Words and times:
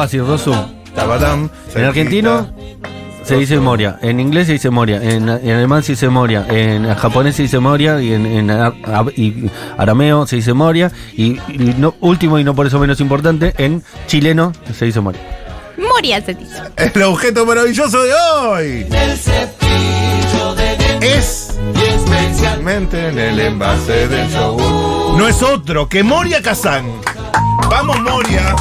fácil, 0.00 0.26
Rosu. 0.26 0.54
Tabatam, 0.94 1.48
En 1.74 1.84
argentino 1.84 2.48
se 3.22 3.36
dice 3.36 3.58
Moria, 3.60 3.98
en 4.00 4.18
inglés 4.18 4.46
se 4.46 4.54
dice 4.54 4.70
Moria, 4.70 4.96
en, 5.02 5.28
en 5.28 5.50
alemán 5.50 5.82
se 5.82 5.92
dice 5.92 6.08
Moria, 6.08 6.46
en 6.48 6.92
japonés 6.94 7.36
se 7.36 7.42
dice 7.42 7.58
Moria 7.60 8.00
y 8.00 8.14
en, 8.14 8.24
en 8.26 8.50
ar- 8.50 8.72
ab- 8.86 9.12
y 9.14 9.50
arameo 9.76 10.26
se 10.26 10.36
dice 10.36 10.54
Moria 10.54 10.90
y, 11.14 11.38
y 11.48 11.74
no- 11.78 11.94
último 12.00 12.38
y 12.38 12.44
no 12.44 12.54
por 12.54 12.66
eso 12.66 12.78
menos 12.78 12.98
importante, 13.00 13.52
en 13.58 13.82
chileno 14.06 14.52
se 14.76 14.86
dice 14.86 15.00
Moria. 15.00 15.20
Moria 15.76 16.20
se 16.24 16.32
dice. 16.34 16.62
El 16.76 17.02
objeto 17.02 17.44
maravilloso 17.44 18.02
de 18.02 18.10
hoy 18.14 18.86
es 21.02 21.54
especialmente 21.76 23.08
en 23.08 23.18
el 23.18 23.38
envase 23.38 24.08
del 24.08 24.28
yogur. 24.30 25.18
No 25.18 25.28
es 25.28 25.42
otro 25.42 25.88
que 25.88 26.02
Moria 26.02 26.40
Kazan. 26.42 26.86
Vamos, 27.70 28.00
Moria. 28.00 28.56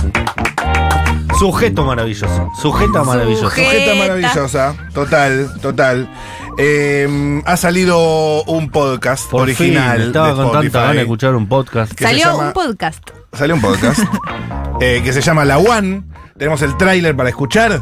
Sujeto 1.39 1.85
maravilloso, 1.85 2.51
sujeta 2.61 3.03
maravilloso. 3.03 3.45
Sujeta. 3.49 3.71
Sujeta 3.71 3.95
maravillosa. 3.95 4.75
Total, 4.93 5.49
total. 5.61 6.09
Eh, 6.57 7.41
ha 7.45 7.55
salido 7.55 8.43
un 8.43 8.69
podcast 8.69 9.29
Por 9.29 9.43
original. 9.43 9.97
fin, 9.97 10.07
estaba 10.07 10.27
de 10.29 10.33
con 10.35 10.51
tanta 10.51 10.79
ganas 10.81 10.95
de 10.95 11.01
escuchar 11.03 11.35
un 11.35 11.47
podcast. 11.47 11.93
que 11.93 12.03
se 12.03 12.09
Salió 12.09 12.25
llama- 12.25 12.47
un 12.47 12.53
podcast. 12.53 13.09
Salió 13.31 13.55
un 13.55 13.61
podcast 13.61 13.99
eh, 14.81 15.01
que 15.03 15.13
se 15.13 15.21
llama 15.21 15.45
La 15.45 15.57
One. 15.59 16.03
Tenemos 16.37 16.61
el 16.61 16.75
tráiler 16.75 17.15
para 17.15 17.29
escuchar. 17.29 17.81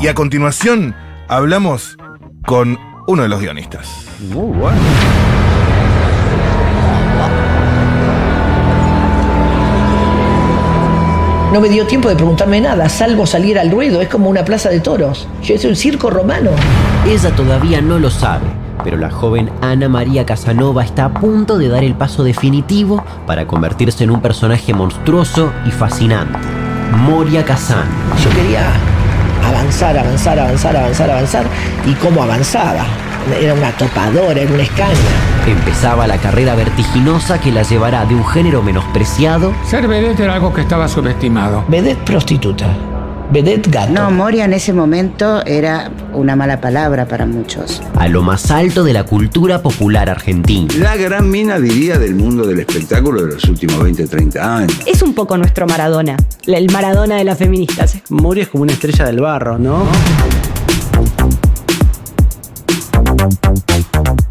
Y 0.00 0.08
a 0.08 0.14
continuación 0.14 0.94
hablamos 1.28 1.96
con 2.46 2.78
uno 3.06 3.22
de 3.22 3.28
los 3.30 3.40
guionistas. 3.40 3.88
Muy 4.20 4.54
bueno. 4.58 4.78
No 11.52 11.62
me 11.62 11.70
dio 11.70 11.86
tiempo 11.86 12.10
de 12.10 12.14
preguntarme 12.14 12.60
nada, 12.60 12.90
salvo 12.90 13.24
salir 13.24 13.58
al 13.58 13.70
ruedo, 13.70 14.02
es 14.02 14.08
como 14.08 14.28
una 14.28 14.44
plaza 14.44 14.68
de 14.68 14.80
toros. 14.80 15.26
Yo 15.42 15.54
es 15.54 15.64
un 15.64 15.76
circo 15.76 16.10
romano. 16.10 16.50
Ella 17.06 17.34
todavía 17.34 17.80
no 17.80 17.98
lo 17.98 18.10
sabe, 18.10 18.44
pero 18.84 18.98
la 18.98 19.10
joven 19.10 19.50
Ana 19.62 19.88
María 19.88 20.26
Casanova 20.26 20.84
está 20.84 21.06
a 21.06 21.14
punto 21.14 21.56
de 21.56 21.68
dar 21.68 21.82
el 21.84 21.94
paso 21.94 22.22
definitivo 22.22 23.02
para 23.26 23.46
convertirse 23.46 24.04
en 24.04 24.10
un 24.10 24.20
personaje 24.20 24.74
monstruoso 24.74 25.50
y 25.66 25.70
fascinante. 25.70 26.38
Moria 26.92 27.42
Kazan. 27.42 27.88
Yo 28.22 28.28
quería 28.28 28.70
avanzar, 29.42 29.96
avanzar, 29.96 30.38
avanzar, 30.38 30.76
avanzar, 30.76 31.10
avanzar. 31.10 31.46
¿Y 31.86 31.94
cómo 31.94 32.22
avanzaba? 32.22 32.84
Era 33.40 33.54
una 33.54 33.70
topadora, 33.72 34.40
era 34.40 34.52
una 34.52 34.62
escaña. 34.62 34.94
Empezaba 35.46 36.06
la 36.06 36.16
carrera 36.18 36.54
vertiginosa 36.54 37.40
que 37.40 37.52
la 37.52 37.62
llevará 37.62 38.04
de 38.04 38.14
un 38.14 38.24
género 38.26 38.62
menospreciado 38.62 39.52
Ser 39.66 39.86
vedette 39.88 40.24
era 40.24 40.34
algo 40.34 40.52
que 40.52 40.60
estaba 40.62 40.88
subestimado. 40.88 41.64
Vedette 41.68 42.02
prostituta, 42.04 42.66
vedette 43.30 43.70
gato. 43.70 43.92
No, 43.92 44.10
Moria 44.10 44.44
en 44.46 44.52
ese 44.54 44.72
momento 44.72 45.44
era 45.46 45.90
una 46.14 46.36
mala 46.36 46.60
palabra 46.60 47.06
para 47.06 47.26
muchos. 47.26 47.82
a 47.96 48.08
lo 48.08 48.22
más 48.22 48.50
alto 48.50 48.82
de 48.84 48.92
la 48.94 49.04
cultura 49.04 49.62
popular 49.62 50.08
argentina. 50.10 50.72
La 50.78 50.96
gran 50.96 51.30
mina 51.30 51.58
diría 51.58 51.98
del 51.98 52.14
mundo 52.14 52.46
del 52.46 52.60
espectáculo 52.60 53.22
de 53.22 53.34
los 53.34 53.44
últimos 53.44 53.82
20, 53.82 54.06
30 54.06 54.56
años. 54.56 54.72
Es 54.86 55.02
un 55.02 55.14
poco 55.14 55.36
nuestro 55.36 55.66
Maradona, 55.66 56.16
el 56.46 56.70
Maradona 56.72 57.16
de 57.16 57.24
las 57.24 57.38
feministas. 57.38 57.98
Moria 58.08 58.42
es 58.44 58.48
como 58.48 58.62
una 58.64 58.72
estrella 58.72 59.04
del 59.06 59.20
barro, 59.20 59.58
¿no? 59.58 59.84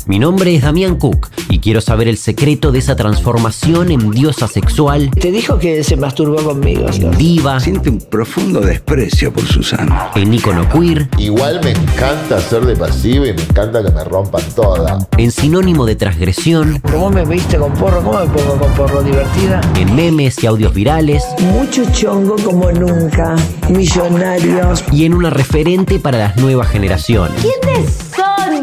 Mi 0.07 0.19
nombre 0.19 0.55
es 0.55 0.61
Damián 0.63 0.95
Cook 0.95 1.27
y 1.49 1.59
quiero 1.59 1.81
saber 1.81 2.07
el 2.07 2.17
secreto 2.17 2.71
de 2.71 2.79
esa 2.79 2.95
transformación 2.95 3.91
en 3.91 4.09
diosa 4.11 4.47
sexual, 4.47 5.11
Te 5.11 5.31
dijo 5.31 5.59
que 5.59 5.83
se 5.83 5.97
masturbó 5.97 6.37
conmigo. 6.37 6.85
¿no? 7.01 7.09
diva, 7.11 7.59
Siente 7.59 7.89
un 7.89 7.99
profundo 7.99 8.61
desprecio 8.61 9.33
por 9.33 9.43
Susana. 9.45 10.11
en 10.15 10.33
ícono 10.33 10.67
queer, 10.69 11.09
Igual 11.17 11.59
me 11.63 11.71
encanta 11.71 12.39
ser 12.39 12.65
de 12.65 12.75
pasiva 12.75 13.27
y 13.27 13.33
me 13.33 13.41
encanta 13.41 13.83
que 13.83 13.91
me 13.91 14.03
rompan 14.05 14.41
toda. 14.55 14.97
en 15.17 15.31
sinónimo 15.31 15.85
de 15.85 15.95
transgresión, 15.95 16.79
¿Cómo 16.89 17.09
me 17.09 17.25
viste 17.25 17.57
con 17.57 17.73
porro? 17.73 18.01
¿Cómo 18.01 18.19
me 18.19 18.27
pongo 18.27 18.57
con 18.57 18.71
porro? 18.73 19.03
¿Divertida? 19.03 19.59
en 19.75 19.93
memes 19.95 20.41
y 20.41 20.47
audios 20.47 20.73
virales 20.73 21.23
Mucho 21.51 21.83
chongo 21.91 22.35
como 22.37 22.71
nunca. 22.71 23.35
Millonarios. 23.69 24.83
y 24.91 25.03
en 25.05 25.13
una 25.13 25.29
referente 25.29 25.99
para 25.99 26.17
las 26.17 26.37
nuevas 26.37 26.69
generaciones. 26.69 27.33
¿Quiénes 27.41 28.06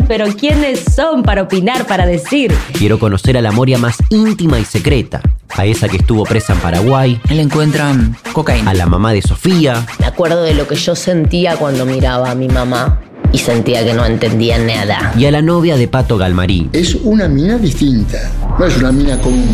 Pero 0.06 0.26
¿quiénes 0.34 0.80
son 0.94 1.22
para 1.22 1.42
opinar, 1.42 1.86
para 1.86 2.06
decir? 2.06 2.52
Quiero 2.72 2.98
conocer 2.98 3.36
a 3.36 3.42
la 3.42 3.52
Moria 3.52 3.78
más 3.78 3.96
íntima 4.10 4.58
y 4.58 4.64
secreta, 4.64 5.20
a 5.56 5.64
esa 5.66 5.88
que 5.88 5.96
estuvo 5.98 6.24
presa 6.24 6.52
en 6.52 6.58
Paraguay, 6.60 7.20
Le 7.30 7.40
encuentran 7.42 8.16
cocaína. 8.32 8.70
a 8.70 8.74
la 8.74 8.86
mamá 8.86 9.12
de 9.12 9.22
Sofía, 9.22 9.86
Me 9.98 10.06
acuerdo 10.06 10.42
de 10.42 10.54
lo 10.54 10.66
que 10.68 10.74
yo 10.76 10.94
sentía 10.94 11.56
cuando 11.56 11.86
miraba 11.86 12.30
a 12.30 12.34
mi 12.34 12.48
mamá 12.48 13.00
y 13.32 13.38
sentía 13.38 13.84
que 13.84 13.94
no 13.94 14.04
entendía 14.04 14.58
nada. 14.58 15.12
y 15.16 15.24
a 15.26 15.30
la 15.30 15.42
novia 15.42 15.76
de 15.76 15.88
Pato 15.88 16.16
Galmarí. 16.18 16.68
Es 16.72 16.94
una 16.96 17.26
mina 17.28 17.58
distinta, 17.58 18.30
no 18.58 18.64
es 18.66 18.76
una 18.76 18.92
mina 18.92 19.18
común. 19.18 19.48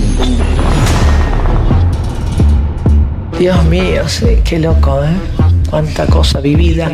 Dios 3.39 3.65
mío, 3.65 4.03
sí, 4.06 4.39
qué 4.45 4.59
loco, 4.59 5.03
¿eh? 5.03 5.09
Cuánta 5.71 6.05
cosa 6.06 6.41
vivida. 6.41 6.91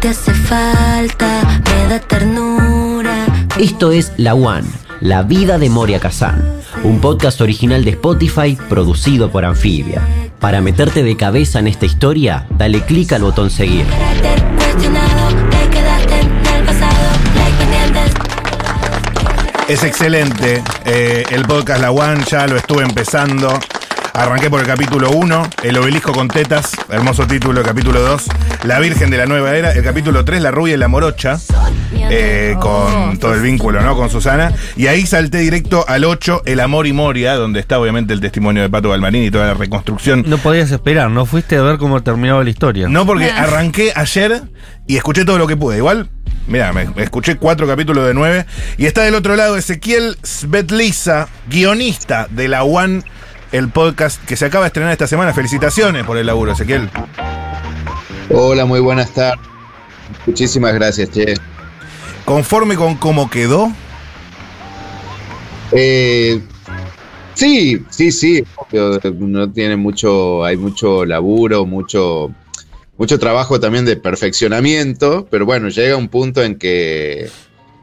Te 0.00 0.08
hace 0.10 0.32
falta, 0.32 1.42
me 1.64 1.88
da 1.92 1.98
ternura. 1.98 3.26
Esto 3.58 3.90
es 3.90 4.12
La 4.16 4.34
One, 4.34 4.68
la 5.00 5.22
vida 5.22 5.58
de 5.58 5.68
Moria 5.70 5.98
Kazan, 5.98 6.40
un 6.84 7.00
podcast 7.00 7.40
original 7.40 7.84
de 7.84 7.90
Spotify 7.90 8.56
producido 8.68 9.30
por 9.30 9.44
Anfibia. 9.44 10.00
Para 10.38 10.60
meterte 10.60 11.02
de 11.02 11.16
cabeza 11.16 11.58
en 11.58 11.66
esta 11.66 11.86
historia, 11.86 12.46
dale 12.50 12.82
clic 12.82 13.12
al 13.12 13.22
botón 13.22 13.50
seguir. 13.50 13.84
Es 19.66 19.82
excelente. 19.82 20.62
eh, 20.86 21.24
el 21.30 21.44
podcast 21.44 21.80
La 21.82 21.90
One 21.90 22.24
ya 22.30 22.46
lo 22.46 22.56
estuve 22.56 22.84
empezando. 22.84 23.58
Arranqué 24.18 24.50
por 24.50 24.58
el 24.58 24.66
capítulo 24.66 25.12
1, 25.12 25.50
El 25.62 25.78
obelisco 25.78 26.10
con 26.10 26.26
tetas, 26.26 26.72
hermoso 26.90 27.24
título, 27.28 27.62
capítulo 27.62 28.00
2, 28.00 28.24
La 28.64 28.80
Virgen 28.80 29.10
de 29.10 29.16
la 29.16 29.26
Nueva 29.26 29.56
Era, 29.56 29.70
el 29.70 29.84
capítulo 29.84 30.24
3, 30.24 30.42
La 30.42 30.50
Rubia 30.50 30.74
y 30.74 30.76
la 30.76 30.88
Morocha, 30.88 31.38
eh, 31.92 32.56
con 32.60 33.18
todo 33.18 33.34
el 33.34 33.42
vínculo, 33.42 33.80
¿no? 33.80 33.96
Con 33.96 34.10
Susana. 34.10 34.52
Y 34.76 34.88
ahí 34.88 35.06
salté 35.06 35.38
directo 35.38 35.84
al 35.86 36.04
8, 36.04 36.42
El 36.46 36.58
Amor 36.58 36.88
y 36.88 36.92
Moria, 36.92 37.36
donde 37.36 37.60
está 37.60 37.78
obviamente 37.78 38.12
el 38.12 38.20
testimonio 38.20 38.60
de 38.62 38.68
Pato 38.68 38.88
Balmarín 38.88 39.22
y 39.22 39.30
toda 39.30 39.46
la 39.46 39.54
reconstrucción. 39.54 40.24
No 40.26 40.38
podías 40.38 40.72
esperar, 40.72 41.12
no 41.12 41.24
fuiste 41.24 41.56
a 41.56 41.62
ver 41.62 41.78
cómo 41.78 42.02
terminaba 42.02 42.42
la 42.42 42.50
historia. 42.50 42.88
No, 42.88 43.06
porque 43.06 43.30
arranqué 43.30 43.92
ayer 43.94 44.42
y 44.88 44.96
escuché 44.96 45.24
todo 45.24 45.38
lo 45.38 45.46
que 45.46 45.56
pude. 45.56 45.76
Igual, 45.76 46.10
mira, 46.48 46.72
me, 46.72 46.86
me 46.86 47.04
escuché 47.04 47.36
cuatro 47.36 47.68
capítulos 47.68 48.04
de 48.04 48.14
nueve. 48.14 48.46
Y 48.78 48.86
está 48.86 49.02
del 49.02 49.14
otro 49.14 49.36
lado 49.36 49.56
Ezequiel 49.56 50.18
Svetliza, 50.24 51.28
guionista 51.48 52.26
de 52.30 52.48
La 52.48 52.64
One, 52.64 53.04
el 53.52 53.70
podcast 53.70 54.24
que 54.24 54.36
se 54.36 54.46
acaba 54.46 54.64
de 54.64 54.68
estrenar 54.68 54.92
esta 54.92 55.06
semana. 55.06 55.32
Felicitaciones 55.32 56.04
por 56.04 56.18
el 56.18 56.26
laburo, 56.26 56.52
Ezequiel. 56.52 56.88
Hola, 58.30 58.64
muy 58.64 58.80
buenas 58.80 59.12
tardes. 59.12 59.46
Muchísimas 60.26 60.74
gracias, 60.74 61.10
Che. 61.10 61.34
¿Conforme 62.24 62.76
con 62.76 62.96
cómo 62.96 63.30
quedó? 63.30 63.72
Eh, 65.72 66.40
sí, 67.34 67.84
sí, 67.88 68.12
sí. 68.12 68.44
No 69.18 69.50
tiene 69.50 69.76
mucho, 69.76 70.44
hay 70.44 70.56
mucho 70.56 71.04
laburo, 71.04 71.64
mucho, 71.64 72.30
mucho 72.98 73.18
trabajo 73.18 73.60
también 73.60 73.84
de 73.84 73.96
perfeccionamiento, 73.96 75.26
pero 75.30 75.46
bueno, 75.46 75.68
llega 75.68 75.96
un 75.96 76.08
punto 76.08 76.42
en 76.42 76.58
que, 76.58 77.30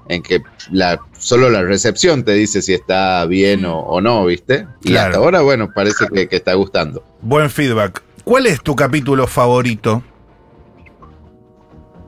en 0.09 0.21
que 0.21 0.41
la, 0.71 0.99
solo 1.17 1.49
la 1.49 1.63
recepción 1.63 2.23
te 2.23 2.33
dice 2.33 2.61
si 2.61 2.73
está 2.73 3.25
bien 3.25 3.65
o, 3.65 3.79
o 3.79 4.01
no, 4.01 4.25
¿viste? 4.25 4.67
Y 4.83 4.89
Claro. 4.89 5.07
hasta 5.07 5.17
ahora, 5.19 5.41
bueno, 5.41 5.71
parece 5.73 6.05
que, 6.13 6.27
que 6.27 6.35
está 6.35 6.53
gustando. 6.53 7.03
Buen 7.21 7.49
feedback. 7.49 8.01
¿Cuál 8.23 8.47
es 8.47 8.61
tu 8.61 8.75
capítulo 8.75 9.27
favorito? 9.27 10.03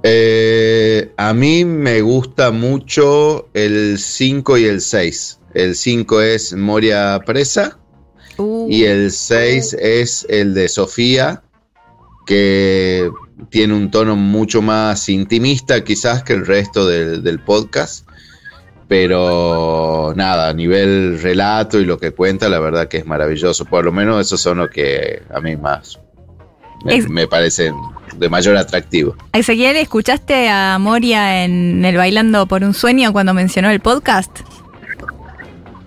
Eh, 0.03 1.11
a 1.17 1.33
mí 1.33 1.65
me 1.65 2.01
gusta 2.01 2.51
mucho 2.51 3.49
el 3.53 3.97
5 3.99 4.57
y 4.57 4.65
el 4.65 4.81
6. 4.81 5.39
El 5.53 5.75
5 5.75 6.21
es 6.21 6.53
Moria 6.53 7.19
Presa 7.25 7.77
Uh, 8.39 8.67
y 8.69 8.83
el 8.83 9.11
6 9.11 9.75
es 9.79 10.23
el 10.29 10.53
de 10.53 10.69
Sofía, 10.69 11.41
que 12.27 13.09
tiene 13.49 13.73
un 13.73 13.89
tono 13.89 14.15
mucho 14.15 14.61
más 14.61 15.09
intimista 15.09 15.83
quizás 15.83 16.21
que 16.21 16.33
el 16.33 16.45
resto 16.45 16.85
del, 16.85 17.23
del 17.23 17.39
podcast. 17.39 18.07
Pero 18.87 20.13
nada, 20.15 20.49
a 20.49 20.53
nivel 20.53 21.19
relato 21.21 21.79
y 21.79 21.85
lo 21.85 21.97
que 21.97 22.11
cuenta, 22.11 22.47
la 22.47 22.59
verdad 22.59 22.87
que 22.87 22.97
es 22.97 23.05
maravilloso. 23.05 23.65
Por 23.65 23.83
lo 23.83 23.91
menos 23.91 24.25
esos 24.25 24.39
son 24.39 24.59
los 24.59 24.69
que 24.69 25.23
a 25.33 25.41
mí 25.41 25.57
más 25.57 25.99
me, 26.85 27.01
me 27.07 27.27
parecen 27.27 27.73
de 28.15 28.29
mayor 28.29 28.55
atractivo. 28.55 29.15
Ezequiel, 29.33 29.75
¿escuchaste 29.77 30.49
a 30.49 30.77
Moria 30.79 31.43
en 31.43 31.83
el 31.83 31.97
Bailando 31.97 32.45
por 32.45 32.63
un 32.63 32.73
Sueño 32.73 33.11
cuando 33.11 33.33
mencionó 33.33 33.69
el 33.69 33.79
podcast? 33.79 34.39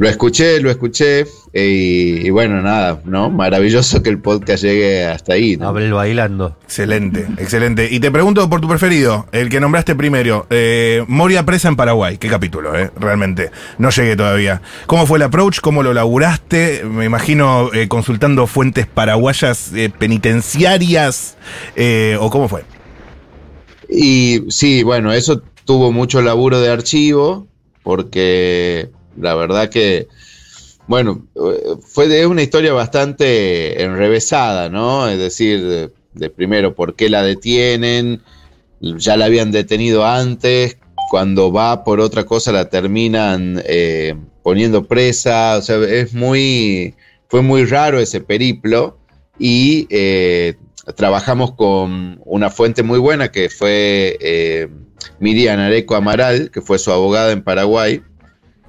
Lo 0.00 0.08
escuché, 0.08 0.61
lo 0.62 0.70
escuché. 0.70 1.26
eh, 1.52 2.23
y, 2.25 2.31
bueno, 2.31 2.62
nada, 2.62 3.02
¿no? 3.05 3.29
Maravilloso 3.29 4.02
que 4.02 4.08
el 4.08 4.19
podcast 4.19 4.62
llegue 4.64 5.05
hasta 5.05 5.35
ahí. 5.35 5.58
¿no? 5.58 5.69
Abel 5.69 5.93
bailando. 5.93 6.56
Excelente, 6.64 7.26
excelente. 7.37 7.87
Y 7.91 8.00
te 8.00 8.11
pregunto 8.11 8.49
por 8.49 8.62
tu 8.62 8.69
preferido, 8.69 9.26
el 9.32 9.50
que 9.50 9.61
nombraste 9.61 9.94
primero, 9.94 10.47
eh, 10.49 11.05
Moria 11.06 11.44
presa 11.44 11.69
en 11.69 11.76
Paraguay. 11.76 12.17
Qué 12.17 12.29
capítulo, 12.29 12.75
eh, 12.79 12.91
realmente. 12.99 13.50
No 13.76 13.91
llegué 13.91 14.17
todavía. 14.17 14.62
¿Cómo 14.87 15.05
fue 15.05 15.19
el 15.19 15.23
approach? 15.25 15.61
¿Cómo 15.61 15.82
lo 15.82 15.93
laburaste? 15.93 16.82
Me 16.87 17.05
imagino 17.05 17.69
eh, 17.75 17.87
consultando 17.87 18.46
fuentes 18.46 18.87
paraguayas 18.87 19.70
eh, 19.75 19.91
penitenciarias. 19.91 21.37
eh, 21.76 22.17
¿O 22.19 22.31
cómo 22.31 22.49
fue? 22.49 22.64
Y 23.91 24.44
sí, 24.49 24.82
bueno, 24.82 25.12
eso 25.12 25.43
tuvo 25.67 25.93
mucho 25.93 26.23
laburo 26.23 26.58
de 26.58 26.70
archivo, 26.70 27.46
porque 27.82 28.88
la 29.20 29.34
verdad 29.34 29.69
que, 29.69 30.08
bueno, 30.87 31.26
eh, 31.34 31.76
fue 31.81 32.08
de 32.08 32.26
una 32.26 32.43
historia 32.43 32.72
bastante 32.72 33.82
enrevesada, 33.82 34.69
¿no? 34.69 35.08
Es 35.08 35.19
decir, 35.19 35.90
de, 36.14 36.31
primero, 36.31 36.75
¿por 36.75 36.94
qué 36.96 37.08
la 37.08 37.22
detienen? 37.22 38.22
Ya 38.81 39.17
la 39.17 39.26
habían 39.26 39.50
detenido 39.50 40.06
antes, 40.06 40.78
cuando 41.11 41.52
va 41.52 41.84
por 41.84 42.00
otra 42.00 42.25
cosa 42.25 42.52
la 42.52 42.70
terminan 42.70 43.62
eh, 43.67 44.14
poniendo 44.43 44.87
presa, 44.87 45.56
o 45.58 45.62
sea, 45.62 45.76
es 45.78 46.14
muy, 46.14 46.94
fue 47.28 47.43
muy 47.43 47.64
raro 47.64 47.99
ese 47.99 48.20
periplo 48.20 48.99
y 49.38 49.87
eh, 49.90 50.55
trabajamos 50.96 51.55
con 51.55 52.20
una 52.25 52.50
fuente 52.50 52.82
muy 52.82 52.99
buena 52.99 53.31
que 53.31 53.49
fue 53.49 54.19
eh, 54.20 54.69
Miriam 55.19 55.58
Areco 55.58 55.96
Amaral, 55.96 56.50
que 56.50 56.61
fue 56.61 56.78
su 56.78 56.93
abogada 56.93 57.32
en 57.32 57.43
Paraguay, 57.43 58.02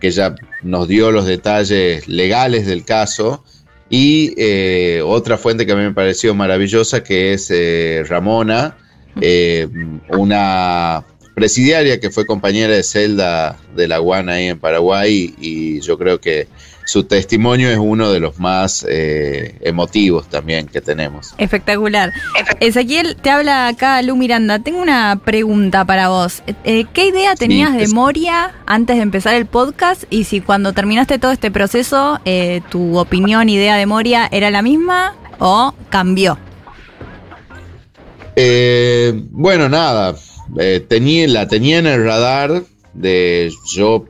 que 0.02 0.12
ya 0.12 0.36
nos 0.64 0.88
dio 0.88 1.12
los 1.12 1.26
detalles 1.26 2.08
legales 2.10 2.66
del 2.66 2.84
caso. 2.84 3.44
Y 3.90 4.34
eh, 4.38 5.02
otra 5.06 5.38
fuente 5.38 5.66
que 5.66 5.74
a 5.74 5.76
mí 5.76 5.84
me 5.84 5.94
pareció 5.94 6.34
maravillosa, 6.34 7.04
que 7.04 7.34
es 7.34 7.50
eh, 7.52 8.04
Ramona, 8.08 8.78
eh, 9.22 9.68
una 10.10 11.06
presidiaria 11.36 12.00
que 12.00 12.10
fue 12.10 12.26
compañera 12.26 12.74
de 12.74 12.84
celda 12.84 13.58
de 13.76 13.88
la 13.88 14.02
UAN 14.02 14.30
ahí 14.30 14.48
en 14.48 14.60
Paraguay 14.60 15.34
y 15.40 15.80
yo 15.82 15.98
creo 15.98 16.20
que 16.20 16.48
su 16.92 17.06
testimonio 17.06 17.70
es 17.70 17.78
uno 17.78 18.12
de 18.12 18.20
los 18.20 18.38
más 18.38 18.86
eh, 18.90 19.56
emotivos 19.62 20.28
también 20.28 20.68
que 20.68 20.82
tenemos. 20.82 21.34
Espectacular. 21.38 22.12
Ezequiel, 22.60 23.16
te 23.16 23.30
habla 23.30 23.70
acá 23.70 24.02
Lu 24.02 24.18
Miranda. 24.18 24.60
Tengo 24.60 24.82
una 24.82 25.18
pregunta 25.24 25.86
para 25.86 26.10
vos. 26.10 26.44
Eh, 26.66 26.84
¿Qué 26.92 27.08
idea 27.08 27.36
tenías 27.36 27.74
de 27.74 27.88
Moria 27.88 28.54
antes 28.66 28.98
de 28.98 29.04
empezar 29.04 29.36
el 29.36 29.46
podcast? 29.46 30.04
Y 30.10 30.26
si 30.26 30.42
cuando 30.42 30.74
terminaste 30.74 31.18
todo 31.18 31.32
este 31.32 31.50
proceso, 31.50 32.20
eh, 32.26 32.60
tu 32.70 32.98
opinión, 32.98 33.48
idea 33.48 33.78
de 33.78 33.86
Moria 33.86 34.28
era 34.30 34.52
la 34.52 34.62
misma 34.62 35.16
o 35.40 35.74
cambió? 35.88 36.38
Eh, 38.36 39.14
bueno, 39.32 39.70
nada, 39.70 40.14
eh, 40.60 40.86
tenía, 40.86 41.26
la 41.30 41.48
tenía 41.48 41.78
en 41.78 41.88
el 41.88 42.04
radar 42.04 42.64
de 42.94 43.50
yo, 43.72 44.04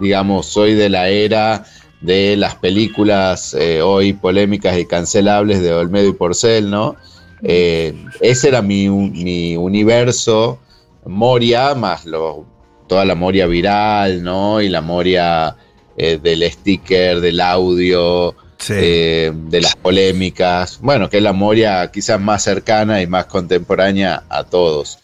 digamos, 0.00 0.46
soy 0.46 0.74
de 0.74 0.88
la 0.88 1.10
era 1.10 1.64
de 2.00 2.36
las 2.36 2.54
películas 2.54 3.54
eh, 3.54 3.82
hoy 3.82 4.12
polémicas 4.12 4.78
y 4.78 4.86
cancelables 4.86 5.60
de 5.60 5.72
Olmedo 5.72 6.08
y 6.08 6.12
Porcel, 6.12 6.70
¿no? 6.70 6.96
Eh, 7.42 7.94
ese 8.20 8.48
era 8.48 8.62
mi, 8.62 8.88
mi 8.88 9.56
universo, 9.56 10.60
Moria, 11.04 11.74
más 11.74 12.04
lo, 12.04 12.46
toda 12.86 13.04
la 13.04 13.14
Moria 13.14 13.46
viral, 13.46 14.22
¿no? 14.22 14.60
Y 14.60 14.68
la 14.68 14.80
Moria 14.80 15.56
eh, 15.96 16.18
del 16.22 16.48
sticker, 16.50 17.20
del 17.20 17.40
audio, 17.40 18.34
de 18.68 19.60
las 19.62 19.76
polémicas, 19.76 20.80
bueno, 20.82 21.08
que 21.08 21.18
es 21.18 21.22
la 21.22 21.32
Moria 21.32 21.90
quizás 21.92 22.20
más 22.20 22.42
cercana 22.42 23.00
y 23.00 23.06
más 23.06 23.26
contemporánea 23.26 24.24
a 24.28 24.44
todos. 24.44 24.98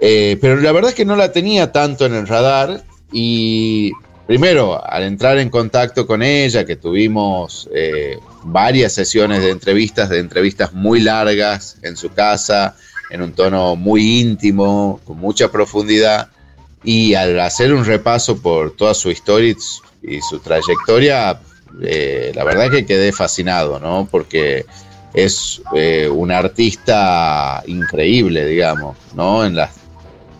Pero 0.00 0.56
la 0.56 0.72
verdad 0.72 0.90
es 0.90 0.96
que 0.96 1.04
no 1.04 1.16
la 1.16 1.32
tenía 1.32 1.72
tanto 1.72 2.06
en 2.06 2.14
el 2.14 2.26
radar 2.26 2.84
y 3.12 3.92
primero, 4.28 4.78
al 4.86 5.04
entrar 5.04 5.38
en 5.38 5.48
contacto 5.48 6.06
con 6.06 6.22
ella, 6.22 6.66
que 6.66 6.76
tuvimos 6.76 7.66
eh, 7.74 8.18
varias 8.44 8.92
sesiones 8.92 9.40
de 9.40 9.48
entrevistas, 9.48 10.10
de 10.10 10.18
entrevistas 10.18 10.74
muy 10.74 11.00
largas 11.00 11.78
en 11.80 11.96
su 11.96 12.10
casa, 12.10 12.76
en 13.10 13.22
un 13.22 13.32
tono 13.32 13.74
muy 13.74 14.20
íntimo, 14.20 15.00
con 15.06 15.16
mucha 15.16 15.50
profundidad, 15.50 16.28
y 16.84 17.14
al 17.14 17.40
hacer 17.40 17.72
un 17.72 17.86
repaso 17.86 18.36
por 18.42 18.76
toda 18.76 18.92
su 18.92 19.10
historia 19.10 19.56
y 20.02 20.20
su- 20.20 20.38
trayectoria, 20.40 21.40
eh, 21.82 22.30
la 22.34 22.44
verdad 22.44 22.70
que 22.70 22.84
quedé 22.84 23.12
fascinado, 23.12 23.80
¿no? 23.80 24.06
Porque 24.10 24.66
es 25.14 25.62
eh, 25.74 26.06
un 26.06 26.30
artista 26.32 27.62
increíble, 27.66 28.44
digamos, 28.44 28.98
¿no? 29.14 29.42
En 29.46 29.56
las 29.56 29.77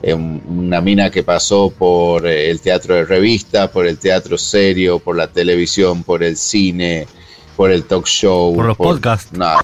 una 0.03 0.81
mina 0.81 1.11
que 1.11 1.23
pasó 1.23 1.71
por 1.77 2.27
eh, 2.27 2.51
el 2.51 2.61
teatro 2.61 2.95
de 2.95 3.05
revista, 3.05 3.71
por 3.71 3.87
el 3.87 3.99
teatro 3.99 4.39
serio, 4.39 4.99
por 4.99 5.17
la 5.17 5.27
televisión, 5.27 6.03
por 6.05 6.23
el 6.23 6.37
cine, 6.37 7.07
por 7.57 7.73
el 7.73 7.83
talk 7.85 8.07
show. 8.07 8.55
Por 8.55 8.67
los 8.67 8.77
podcasts. 8.77 9.33
No, 9.33 9.55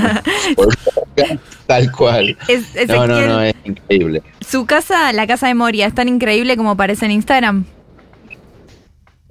por 0.56 0.68
el 0.68 0.78
podcast, 0.94 1.42
tal 1.66 1.92
cual. 1.92 2.38
Es- 2.48 2.88
No, 2.88 3.06
no, 3.06 3.26
no, 3.26 3.42
es 3.42 3.54
increíble. 3.64 4.22
Su 4.46 4.64
casa, 4.64 5.12
la 5.12 5.26
casa 5.26 5.48
de 5.48 5.54
Moria, 5.54 5.86
es 5.86 5.94
tan 5.94 6.08
increíble 6.08 6.56
como 6.56 6.70
aparece 6.70 7.04
en 7.04 7.10
Instagram. 7.12 7.64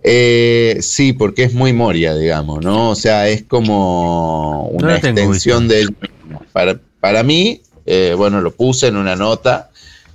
Eh, 0.05 0.77
sí, 0.81 1.13
porque 1.13 1.43
es 1.43 1.53
muy 1.53 1.71
Moria, 1.71 2.13
digamos, 2.15 2.63
¿no? 2.63 2.89
O 2.89 2.95
sea, 2.95 3.29
es 3.29 3.43
como 3.43 4.69
No 4.73 4.85
una 4.87 4.99
tengo 4.99 5.19
extensión 5.19 5.67
de 5.67 5.81
él 5.81 5.95
mismo. 6.01 6.41
Para, 6.51 6.77
para 6.99 7.23
mí, 7.23 7.61
eh, 7.85 8.13
bueno, 8.17 8.41
lo 8.41 8.51
puse 8.51 8.87
en 8.87 8.97
una 8.97 9.15
nota, 9.15 9.69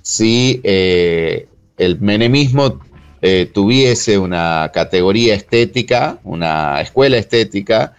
si 0.09 0.59
eh, 0.63 1.47
el 1.77 1.99
menemismo 1.99 2.79
eh, 3.21 3.47
tuviese 3.53 4.17
una 4.17 4.71
categoría 4.73 5.35
estética, 5.35 6.17
una 6.23 6.81
escuela 6.81 7.17
estética, 7.17 7.93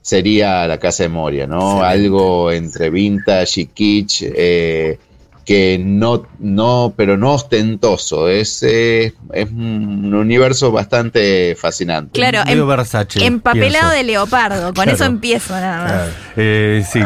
sería 0.00 0.68
la 0.68 0.78
Casa 0.78 1.02
de 1.02 1.08
Moria, 1.08 1.48
¿no? 1.48 1.82
Algo 1.82 2.52
entre 2.52 2.88
vintage 2.90 3.62
y 3.62 3.66
kitsch, 3.66 4.22
eh, 4.22 5.00
que 5.46 5.78
no, 5.82 6.24
no, 6.40 6.92
pero 6.96 7.16
no 7.16 7.32
ostentoso, 7.34 8.28
es, 8.28 8.62
eh, 8.64 9.14
es 9.32 9.48
un 9.50 10.12
universo 10.12 10.72
bastante 10.72 11.54
fascinante. 11.56 12.10
Claro, 12.12 12.44
Medio 12.44 12.62
em- 12.64 12.68
Versace, 12.68 13.24
empapelado 13.24 13.70
pienso. 13.70 13.90
de 13.96 14.02
leopardo. 14.02 14.64
Con 14.64 14.74
Claro. 14.74 14.90
eso 14.92 15.04
empiezo 15.04 15.54
nada 15.54 15.84
más. 15.84 16.08
Eh, 16.36 16.84
sí. 16.90 17.00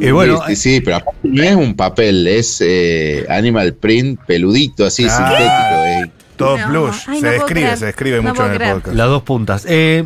Y 0.00 0.10
bueno, 0.10 0.42
sí, 0.48 0.56
sí, 0.56 0.80
pero 0.80 0.96
aparte 0.96 1.16
no 1.22 1.42
es 1.44 1.54
un 1.54 1.74
papel, 1.76 2.26
es 2.26 2.58
eh, 2.60 3.24
animal 3.28 3.72
print 3.74 4.20
peludito, 4.26 4.84
así, 4.84 5.06
Ah. 5.08 5.16
sintético. 5.16 5.84
eh. 5.84 6.10
Todo 6.36 6.58
No, 6.58 6.68
blush. 6.68 6.96
ay, 7.06 7.20
se 7.20 7.24
no 7.26 7.32
describe, 7.32 7.76
se 7.78 7.86
describe 7.86 8.16
No 8.20 8.28
mucho 8.30 8.44
en 8.44 8.50
el 8.50 8.56
creer. 8.58 8.74
podcast. 8.74 8.94
Las 8.96 9.08
dos 9.08 9.22
puntas. 9.22 9.64
Eh, 9.66 10.04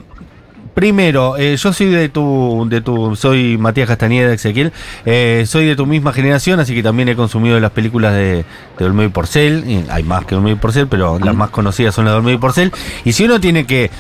primero, 0.75 1.37
eh, 1.37 1.57
yo 1.57 1.73
soy 1.73 1.87
de 1.89 2.09
tu, 2.09 2.67
de 2.69 2.81
tu, 2.81 3.17
soy 3.17 3.59
Matías 3.59 3.89
Castañeda, 3.89 4.33
Ezequiel, 4.33 4.73
eh, 5.05 5.45
soy 5.47 5.67
de 5.67 5.77
tu 5.77 5.87
misma 5.87 6.13
generación, 6.13 6.61
así 6.61 6.75
que 6.75 6.83
también 6.83 7.09
he 7.09 7.17
consumido 7.17 7.59
las 7.61 7.71
películas 7.71 8.15
de, 8.15 8.45
de 8.79 8.85
Olmedo 8.85 9.09
y 9.09 9.11
Porcel, 9.11 9.65
y 9.67 9.85
hay 9.91 10.03
más 10.03 10.25
que 10.25 10.35
Olmedo 10.35 10.57
y 10.57 10.59
Porcel, 10.59 10.89
pero 10.89 11.19
las 11.19 11.35
más 11.35 11.51
conocidas 11.51 11.95
son 11.95 12.05
las 12.05 12.15
de 12.15 12.19
Olmedo 12.19 12.37
y 12.37 12.41
Porcel, 12.41 12.73
y 13.05 13.13
si 13.13 13.25
uno 13.25 13.41
tiene 13.41 13.67
que 13.67 13.91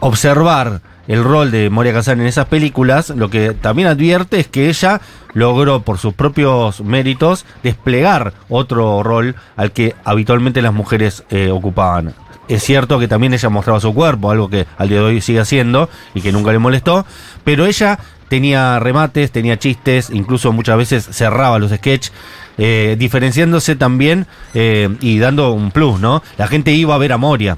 observar 0.00 0.80
el 1.08 1.24
rol 1.24 1.50
de 1.50 1.70
Moria 1.70 1.94
Kazan 1.94 2.20
en 2.20 2.26
esas 2.26 2.46
películas, 2.46 3.10
lo 3.10 3.30
que 3.30 3.54
también 3.54 3.88
advierte 3.88 4.38
es 4.38 4.46
que 4.46 4.68
ella 4.68 5.00
logró 5.32 5.80
por 5.80 5.98
sus 5.98 6.12
propios 6.12 6.82
méritos 6.82 7.46
desplegar 7.62 8.34
otro 8.48 9.02
rol 9.02 9.34
al 9.56 9.72
que 9.72 9.94
habitualmente 10.04 10.60
las 10.62 10.74
mujeres 10.74 11.24
eh, 11.30 11.50
ocupaban. 11.50 12.14
Es 12.48 12.62
cierto 12.62 12.98
que 12.98 13.08
también 13.08 13.34
ella 13.34 13.48
mostraba 13.50 13.78
su 13.78 13.92
cuerpo, 13.92 14.30
algo 14.30 14.48
que 14.48 14.66
al 14.78 14.88
día 14.88 14.98
de 14.98 15.04
hoy 15.04 15.20
sigue 15.20 15.40
haciendo 15.40 15.88
y 16.14 16.22
que 16.22 16.32
nunca 16.32 16.50
le 16.50 16.58
molestó, 16.58 17.04
pero 17.44 17.66
ella 17.66 17.98
tenía 18.28 18.78
remates, 18.78 19.30
tenía 19.30 19.58
chistes, 19.58 20.10
incluso 20.10 20.52
muchas 20.52 20.76
veces 20.78 21.08
cerraba 21.10 21.58
los 21.58 21.70
sketches, 21.70 22.12
eh, 22.56 22.96
diferenciándose 22.98 23.76
también 23.76 24.26
eh, 24.54 24.88
y 25.00 25.18
dando 25.18 25.52
un 25.52 25.70
plus, 25.70 26.00
¿no? 26.00 26.22
La 26.38 26.48
gente 26.48 26.72
iba 26.72 26.94
a 26.94 26.98
ver 26.98 27.12
a 27.12 27.18
Moria. 27.18 27.56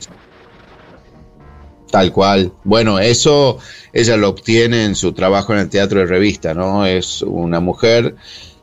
Tal 1.91 2.13
cual. 2.13 2.53
Bueno, 2.65 2.99
eso 2.99 3.59
ella 3.93 4.17
lo 4.17 4.29
obtiene 4.29 4.85
en 4.85 4.95
su 4.95 5.13
trabajo 5.13 5.53
en 5.53 5.61
el 5.61 5.69
teatro 5.69 6.01
de 6.01 6.07
revista, 6.07 6.55
¿no? 6.55 6.87
Es 6.87 7.23
una 7.23 7.61
mujer 7.61 8.15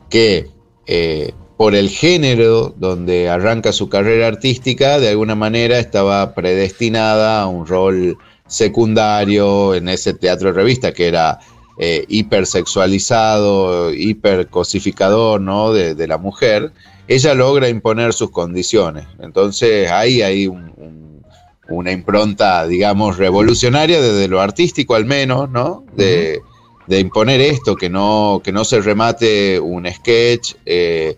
que 0.08 0.48
eh, 0.86 1.32
por 1.58 1.74
el 1.74 1.90
género 1.90 2.72
donde 2.78 3.28
arranca 3.28 3.72
su 3.72 3.88
carrera 3.90 4.28
artística, 4.28 4.98
de 4.98 5.08
alguna 5.10 5.34
manera 5.34 5.78
estaba 5.78 6.32
predestinada 6.34 7.42
a 7.42 7.46
un 7.48 7.66
rol 7.66 8.16
secundario 8.46 9.74
en 9.74 9.88
ese 9.88 10.14
teatro 10.14 10.48
de 10.48 10.54
revista, 10.54 10.92
que 10.92 11.08
era 11.08 11.38
eh, 11.78 12.04
hipersexualizado, 12.08 13.92
hipercosificador 13.92 15.40
¿no? 15.40 15.72
de, 15.72 15.94
de 15.94 16.06
la 16.06 16.18
mujer, 16.18 16.72
ella 17.08 17.34
logra 17.34 17.68
imponer 17.68 18.12
sus 18.12 18.30
condiciones. 18.30 19.06
Entonces 19.20 19.90
ahí 19.90 20.22
hay 20.22 20.46
un- 20.46 20.72
un- 20.76 21.22
una 21.70 21.92
impronta, 21.92 22.66
digamos, 22.66 23.18
revolucionaria 23.18 24.00
desde 24.00 24.28
lo 24.28 24.40
artístico 24.40 24.94
al 24.94 25.04
menos, 25.04 25.50
¿no? 25.50 25.84
De, 25.94 26.40
de 26.86 26.98
imponer 27.00 27.42
esto, 27.42 27.76
que 27.76 27.90
no, 27.90 28.40
que 28.42 28.52
no 28.52 28.64
se 28.64 28.80
remate 28.80 29.60
un 29.60 29.86
sketch 29.86 30.54
eh, 30.64 31.14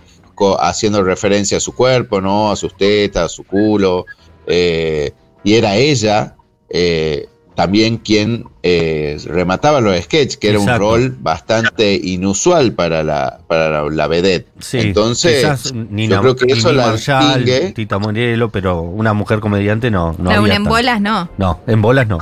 haciendo 0.60 1.02
referencia 1.02 1.58
a 1.58 1.60
su 1.60 1.72
cuerpo, 1.74 2.20
¿no? 2.20 2.50
A 2.50 2.56
sus 2.56 2.76
tetas, 2.76 3.24
a 3.24 3.28
su 3.28 3.44
culo. 3.44 4.06
eh, 4.46 5.12
y 5.42 5.54
era 5.54 5.76
ella 5.76 6.36
eh, 6.68 7.26
también 7.54 7.96
quien 7.98 8.44
eh, 8.62 9.18
remataba 9.26 9.80
los 9.80 9.98
sketches, 10.02 10.36
que 10.36 10.48
era 10.50 10.58
Exacto. 10.58 10.84
un 10.86 10.90
rol 10.92 11.16
bastante 11.20 11.94
inusual 11.94 12.72
para 12.72 13.02
la, 13.02 13.40
para 13.46 13.70
la, 13.70 13.90
la 13.90 14.06
vedette. 14.06 14.46
Sí, 14.60 14.78
Entonces, 14.78 15.72
Nina, 15.74 16.16
yo 16.16 16.20
creo 16.22 16.36
que 16.36 16.52
eso 16.52 16.72
la 16.72 16.86
Marshall, 16.88 17.44
distingue. 17.44 17.72
Tita 17.72 17.98
Morielo, 17.98 18.50
pero 18.50 18.80
una 18.82 19.12
mujer 19.14 19.40
comediante 19.40 19.90
no. 19.90 20.14
no 20.18 20.30
había 20.30 20.54
en 20.56 20.62
tanto. 20.62 20.70
bolas 20.70 21.00
no. 21.00 21.28
No, 21.38 21.60
en 21.66 21.82
bolas 21.82 22.06
no. 22.08 22.18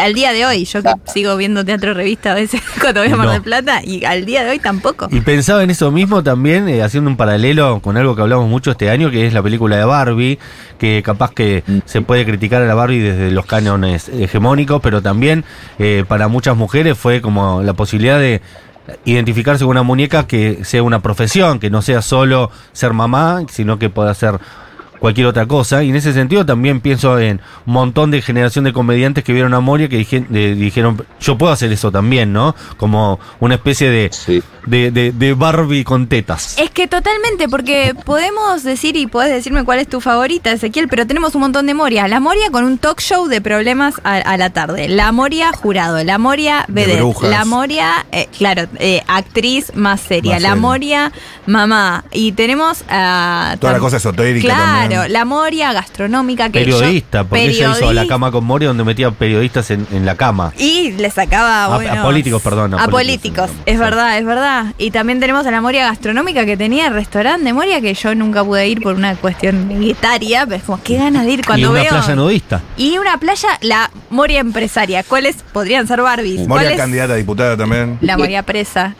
Al 0.00 0.14
día 0.14 0.32
de 0.32 0.46
hoy, 0.46 0.64
yo 0.64 0.82
que 0.82 0.90
sigo 1.06 1.36
viendo 1.36 1.64
teatro 1.64 1.94
revista 1.94 2.32
a 2.32 2.34
veces 2.34 2.60
cuando 2.80 3.00
voy 3.02 3.10
a 3.10 3.16
Mar 3.16 3.26
No. 3.26 3.32
del 3.32 3.42
Plata, 3.42 3.80
y 3.84 4.04
al 4.04 4.24
día 4.24 4.44
de 4.44 4.50
hoy 4.50 4.58
tampoco. 4.58 5.08
Y 5.10 5.20
pensaba 5.20 5.62
en 5.62 5.70
eso 5.70 5.90
mismo 5.90 6.22
también, 6.22 6.68
eh, 6.68 6.82
haciendo 6.82 7.10
un 7.10 7.16
paralelo 7.16 7.80
con 7.80 7.96
algo 7.96 8.14
que 8.14 8.22
hablamos 8.22 8.48
mucho 8.48 8.70
este 8.70 8.90
año, 8.90 9.10
que 9.10 9.26
es 9.26 9.32
la 9.32 9.42
película 9.42 9.76
de 9.76 9.84
Barbie, 9.84 10.38
que 10.78 11.02
capaz 11.04 11.32
que 11.32 11.64
se 11.84 12.00
puede 12.02 12.24
criticar 12.24 12.62
a 12.62 12.66
la 12.66 12.74
Barbie 12.74 13.00
desde 13.00 13.30
los 13.30 13.46
cánones 13.46 14.08
hegemónicos, 14.08 14.80
pero 14.82 15.02
también 15.02 15.44
eh, 15.78 16.04
para 16.06 16.28
muchas 16.28 16.56
mujeres 16.56 16.96
fue 16.98 17.20
como 17.20 17.62
la 17.62 17.72
posibilidad 17.72 18.18
de 18.18 18.40
identificarse 19.04 19.64
con 19.64 19.70
una 19.72 19.82
muñeca 19.82 20.26
que 20.26 20.64
sea 20.64 20.82
una 20.82 21.00
profesión, 21.00 21.58
que 21.58 21.70
no 21.70 21.82
sea 21.82 22.02
solo 22.02 22.50
ser 22.72 22.92
mamá, 22.92 23.42
sino 23.50 23.78
que 23.78 23.90
pueda 23.90 24.14
ser 24.14 24.38
cualquier 25.06 25.28
otra 25.28 25.46
cosa. 25.46 25.84
Y 25.84 25.90
en 25.90 25.96
ese 25.96 26.12
sentido 26.12 26.44
también 26.44 26.80
pienso 26.80 27.16
en 27.20 27.40
un 27.64 27.72
montón 27.74 28.10
de 28.10 28.20
generación 28.22 28.64
de 28.64 28.72
comediantes 28.72 29.22
que 29.22 29.32
vieron 29.32 29.54
a 29.54 29.60
Moria 29.60 29.88
que 29.88 29.98
dije- 29.98 30.26
de- 30.28 30.56
dijeron, 30.56 31.04
yo 31.20 31.38
puedo 31.38 31.52
hacer 31.52 31.70
eso 31.70 31.92
también, 31.92 32.32
¿no? 32.32 32.56
Como 32.76 33.20
una 33.38 33.54
especie 33.54 33.88
de, 33.88 34.10
de, 34.66 34.90
de- 34.90 35.12
de 35.12 35.34
Barbie 35.34 35.84
con 35.84 36.08
tetas. 36.08 36.58
Es 36.58 36.70
que 36.70 36.88
totalmente, 36.88 37.48
porque 37.48 37.94
podemos 38.04 38.64
decir 38.64 38.96
y 38.96 39.06
podés 39.06 39.30
decirme 39.32 39.62
cuál 39.64 39.78
es 39.78 39.86
tu 39.88 40.00
favorita, 40.00 40.50
Ezequiel, 40.50 40.88
pero 40.88 41.06
tenemos 41.06 41.36
un 41.36 41.42
montón 41.42 41.66
de 41.66 41.74
Moria. 41.74 42.08
La 42.08 42.18
Moria 42.18 42.50
con 42.50 42.64
un 42.64 42.78
talk 42.78 43.00
show 43.00 43.28
de 43.28 43.40
problemas 43.40 43.94
a, 44.02 44.14
a 44.16 44.36
la 44.36 44.50
tarde. 44.50 44.88
La 44.88 45.12
Moria 45.12 45.52
jurado. 45.52 46.02
La 46.02 46.18
Moria 46.18 46.64
vedette. 46.68 47.22
La 47.30 47.44
Moria, 47.44 48.06
eh, 48.10 48.28
claro, 48.36 48.66
eh, 48.80 49.02
actriz 49.06 49.70
más 49.76 50.00
seria. 50.00 50.32
Más 50.32 50.42
la 50.42 50.48
seria. 50.48 50.60
Moria 50.60 51.12
mamá. 51.46 52.04
Y 52.12 52.32
tenemos 52.32 52.82
a. 52.88 53.56
Toda 53.60 53.72
la 53.74 53.78
cosa 53.78 53.98
esotérica 53.98 54.48
Claro, 54.48 54.80
también. 54.80 54.95
La 55.08 55.24
Moria 55.24 55.72
gastronómica 55.72 56.50
que 56.50 56.64
yo- 56.64 56.78
Periodista, 56.78 57.24
porque 57.24 57.46
ella 57.46 57.72
hizo 57.72 57.92
la 57.92 58.06
cama 58.06 58.30
con 58.30 58.44
Moria 58.44 58.68
donde 58.68 58.84
metía 58.84 59.10
periodistas 59.10 59.70
en, 59.70 59.86
en 59.92 60.04
la 60.06 60.16
cama. 60.16 60.52
Y 60.58 60.92
le 60.92 61.10
sacaba 61.10 61.64
A- 61.66 61.76
bueno, 61.76 62.00
a 62.00 62.02
políticos, 62.02 62.42
perdón, 62.42 62.74
a 62.74 62.84
A, 62.84 62.88
políticos, 62.88 63.50
políticos, 63.50 63.50
es 63.66 63.78
verdad, 63.78 64.18
es 64.18 64.24
verdad. 64.24 64.66
Y 64.78 64.90
también 64.90 65.20
tenemos 65.20 65.46
a 65.46 65.50
la 65.50 65.60
Moria 65.60 65.84
gastronómica 65.86 66.44
que 66.44 66.56
tenía 66.56 66.86
el 66.88 66.94
restaurante 66.94 67.44
de 67.44 67.52
Moria 67.52 67.80
que 67.80 67.94
yo 67.94 68.14
nunca 68.14 68.44
pude 68.44 68.66
ir 68.68 68.80
por 68.82 68.94
una 68.94 69.14
cuestión 69.16 69.70
etaria, 69.82 70.44
pero 70.46 70.56
es 70.56 70.62
como 70.62 70.82
qué 70.82 70.96
ganas 70.98 71.24
de 71.26 71.32
ir 71.32 71.44
cuando 71.46 71.66
y 71.66 71.70
una 71.70 71.80
veo. 71.82 71.90
playa 71.90 72.14
nudista. 72.14 72.60
y 72.76 72.98
una 72.98 73.18
playa, 73.18 73.48
la 73.62 73.90
Moria 74.10 74.40
empresaria. 74.40 75.02
¿Cuáles 75.02 75.36
podrían 75.52 75.86
ser 75.86 76.02
Barbies? 76.02 76.46
¿Cuál 76.46 76.64
Moria 76.64 76.76
candidata 76.76 77.14
a 77.14 77.16
diputada 77.16 77.56
también. 77.56 77.98
la 78.00 78.16
Moria 78.16 78.42
presa? 78.42 78.94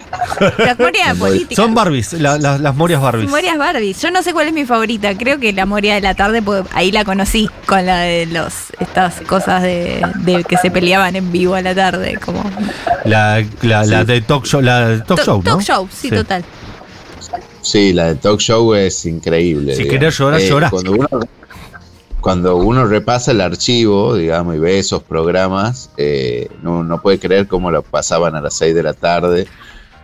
La 0.58 0.74
Moria 0.78 1.14
política. 1.18 1.54
Son 1.62 1.74
Barbies, 1.74 2.12
la- 2.14 2.38
la- 2.38 2.58
las 2.58 2.74
Morias 2.74 3.00
Barbies. 3.00 3.30
Morias 3.30 3.56
Barbies. 3.58 4.00
Yo 4.02 4.10
no 4.10 4.22
sé 4.22 4.32
cuál 4.32 4.48
es 4.48 4.52
mi 4.54 4.64
favorita. 4.64 5.16
Creo 5.16 5.38
que 5.38 5.52
la 5.52 5.64
Moria 5.66 5.75
de 5.80 6.00
la 6.00 6.14
tarde, 6.14 6.42
pues, 6.42 6.64
ahí 6.72 6.90
la 6.92 7.04
conocí 7.04 7.48
con 7.66 7.84
la 7.86 8.00
de 8.00 8.26
los 8.26 8.52
estas 8.80 9.20
cosas 9.22 9.62
de, 9.62 10.02
de 10.16 10.44
que 10.44 10.56
se 10.56 10.70
peleaban 10.70 11.16
en 11.16 11.30
vivo 11.32 11.54
a 11.54 11.62
la 11.62 11.74
tarde, 11.74 12.18
como 12.24 12.42
La, 13.04 13.44
la, 13.62 13.84
la 13.84 14.04
de 14.04 14.20
talk 14.20 14.44
show, 14.44 14.60
la 14.60 14.88
de 14.88 14.98
talk 14.98 15.18
To- 15.18 15.24
show, 15.24 15.36
¿no? 15.38 15.42
Talk 15.42 15.60
show, 15.62 15.88
sí, 15.92 16.10
total. 16.10 16.44
Sí, 17.62 17.92
la 17.92 18.06
de 18.06 18.14
talk 18.16 18.38
show 18.40 18.74
es 18.74 19.04
increíble. 19.06 19.74
Si 19.74 19.82
digamos. 19.84 20.16
querés 20.16 20.48
llorar. 20.48 20.70
Cuando 20.70 20.92
uno, 20.92 21.08
cuando 22.20 22.56
uno 22.56 22.86
repasa 22.86 23.30
el 23.32 23.40
archivo, 23.40 24.14
digamos, 24.16 24.56
y 24.56 24.58
ve 24.58 24.78
esos 24.78 25.02
programas, 25.02 25.90
eh, 25.96 26.48
no, 26.62 26.82
no 26.82 27.00
puede 27.00 27.18
creer 27.18 27.46
cómo 27.46 27.70
lo 27.70 27.82
pasaban 27.82 28.34
a 28.34 28.40
las 28.40 28.54
6 28.54 28.74
de 28.74 28.82
la 28.82 28.92
tarde, 28.94 29.46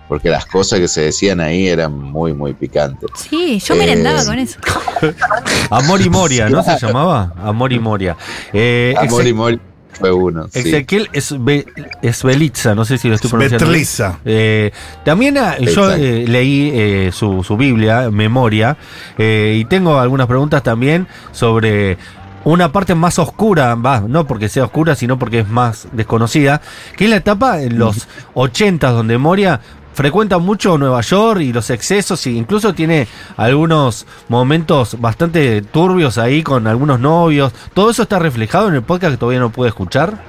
porque 0.08 0.28
las 0.28 0.44
cosas 0.46 0.78
que 0.80 0.88
se 0.88 1.02
decían 1.02 1.40
ahí 1.40 1.68
eran 1.68 1.98
muy, 1.98 2.32
muy 2.34 2.52
picantes. 2.52 3.08
Sí, 3.16 3.58
yo 3.64 3.74
Eh, 3.74 3.78
merendaba 3.78 4.24
con 4.24 4.38
eso. 4.38 4.58
Amor 5.70 6.00
y 6.00 6.08
Moria, 6.10 6.48
¿no 6.48 6.62
se 6.62 6.78
llamaba? 6.78 7.32
Amor 7.42 7.72
y 7.72 7.78
Moria. 7.78 8.16
Eh, 8.52 8.94
Amor 8.98 9.26
y 9.26 9.32
Mori 9.32 9.60
fue 9.92 10.10
uno. 10.12 10.48
sí. 10.52 10.60
Ezequiel 10.60 11.08
Esbe- 11.12 11.66
Esbelitza, 12.02 12.74
no 12.74 12.84
sé 12.84 12.98
si 12.98 13.08
lo 13.08 13.14
estoy 13.14 13.30
pronunciando. 13.30 13.66
bien. 13.66 13.84
Svetliza. 13.84 14.18
Eh, 14.24 14.70
también 15.04 15.36
ah, 15.38 15.56
yo 15.58 15.92
eh, 15.92 16.24
leí 16.26 16.70
eh, 16.74 17.10
su, 17.12 17.42
su 17.44 17.56
Biblia, 17.56 18.10
Memoria, 18.10 18.76
eh, 19.18 19.56
y 19.58 19.64
tengo 19.66 19.98
algunas 20.00 20.26
preguntas 20.26 20.62
también 20.62 21.06
sobre 21.30 21.98
una 22.44 22.72
parte 22.72 22.94
más 22.96 23.18
oscura, 23.20 23.74
va, 23.76 24.00
no 24.00 24.26
porque 24.26 24.48
sea 24.48 24.64
oscura, 24.64 24.96
sino 24.96 25.16
porque 25.18 25.40
es 25.40 25.48
más 25.48 25.86
desconocida, 25.92 26.60
que 26.96 27.04
es 27.04 27.10
la 27.10 27.16
etapa 27.16 27.62
en 27.62 27.78
los 27.78 28.08
80 28.34 28.90
donde 28.90 29.16
Moria 29.18 29.60
frecuenta 29.94 30.38
mucho 30.38 30.78
Nueva 30.78 31.00
York 31.00 31.40
y 31.40 31.52
los 31.52 31.70
excesos, 31.70 32.26
e 32.26 32.30
incluso 32.30 32.74
tiene 32.74 33.06
algunos 33.36 34.06
momentos 34.28 35.00
bastante 35.00 35.62
turbios 35.62 36.18
ahí 36.18 36.42
con 36.42 36.66
algunos 36.66 36.98
novios. 37.00 37.52
¿Todo 37.74 37.90
eso 37.90 38.02
está 38.02 38.18
reflejado 38.18 38.68
en 38.68 38.74
el 38.74 38.82
podcast 38.82 39.12
que 39.14 39.18
todavía 39.18 39.40
no 39.40 39.50
pude 39.50 39.68
escuchar? 39.68 40.22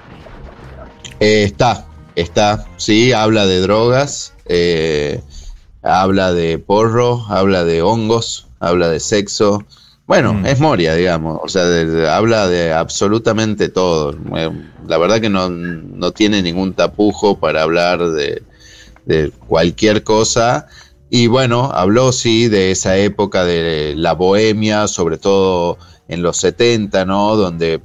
Eh, 1.19 1.43
está, 1.43 1.85
está, 2.15 2.65
sí, 2.77 3.13
habla 3.13 3.45
de 3.45 3.61
drogas, 3.61 4.33
eh, 4.45 5.21
habla 5.81 6.33
de 6.33 6.57
porro, 6.59 7.25
habla 7.29 7.63
de 7.63 7.81
hongos, 7.81 8.47
habla 8.59 8.89
de 8.89 8.99
sexo. 8.99 9.63
Bueno, 10.05 10.33
Mm. 10.33 10.45
es 10.47 10.59
Moria, 10.59 10.95
digamos, 10.95 11.39
o 11.41 11.47
sea, 11.47 11.63
de- 11.63 11.85
de- 11.85 12.09
habla 12.09 12.47
de 12.47 12.73
absolutamente 12.73 13.69
todo. 13.69 14.15
Eh, 14.35 14.51
La 14.85 14.97
verdad 14.97 15.21
que 15.21 15.29
no, 15.29 15.49
no 15.49 16.11
tiene 16.11 16.41
ningún 16.41 16.73
tapujo 16.73 17.39
para 17.39 17.61
hablar 17.61 18.05
de, 18.11 18.43
de 19.05 19.31
cualquier 19.47 20.03
cosa. 20.03 20.67
Y 21.09 21.27
bueno, 21.27 21.71
habló 21.73 22.11
sí 22.11 22.47
de 22.47 22.71
esa 22.71 22.97
época 22.97 23.45
de 23.45 23.93
la 23.95 24.13
bohemia, 24.13 24.87
sobre 24.87 25.17
todo 25.17 25.77
en 26.07 26.21
los 26.23 26.37
70, 26.37 27.05
¿no? 27.05 27.35
Donde 27.35 27.81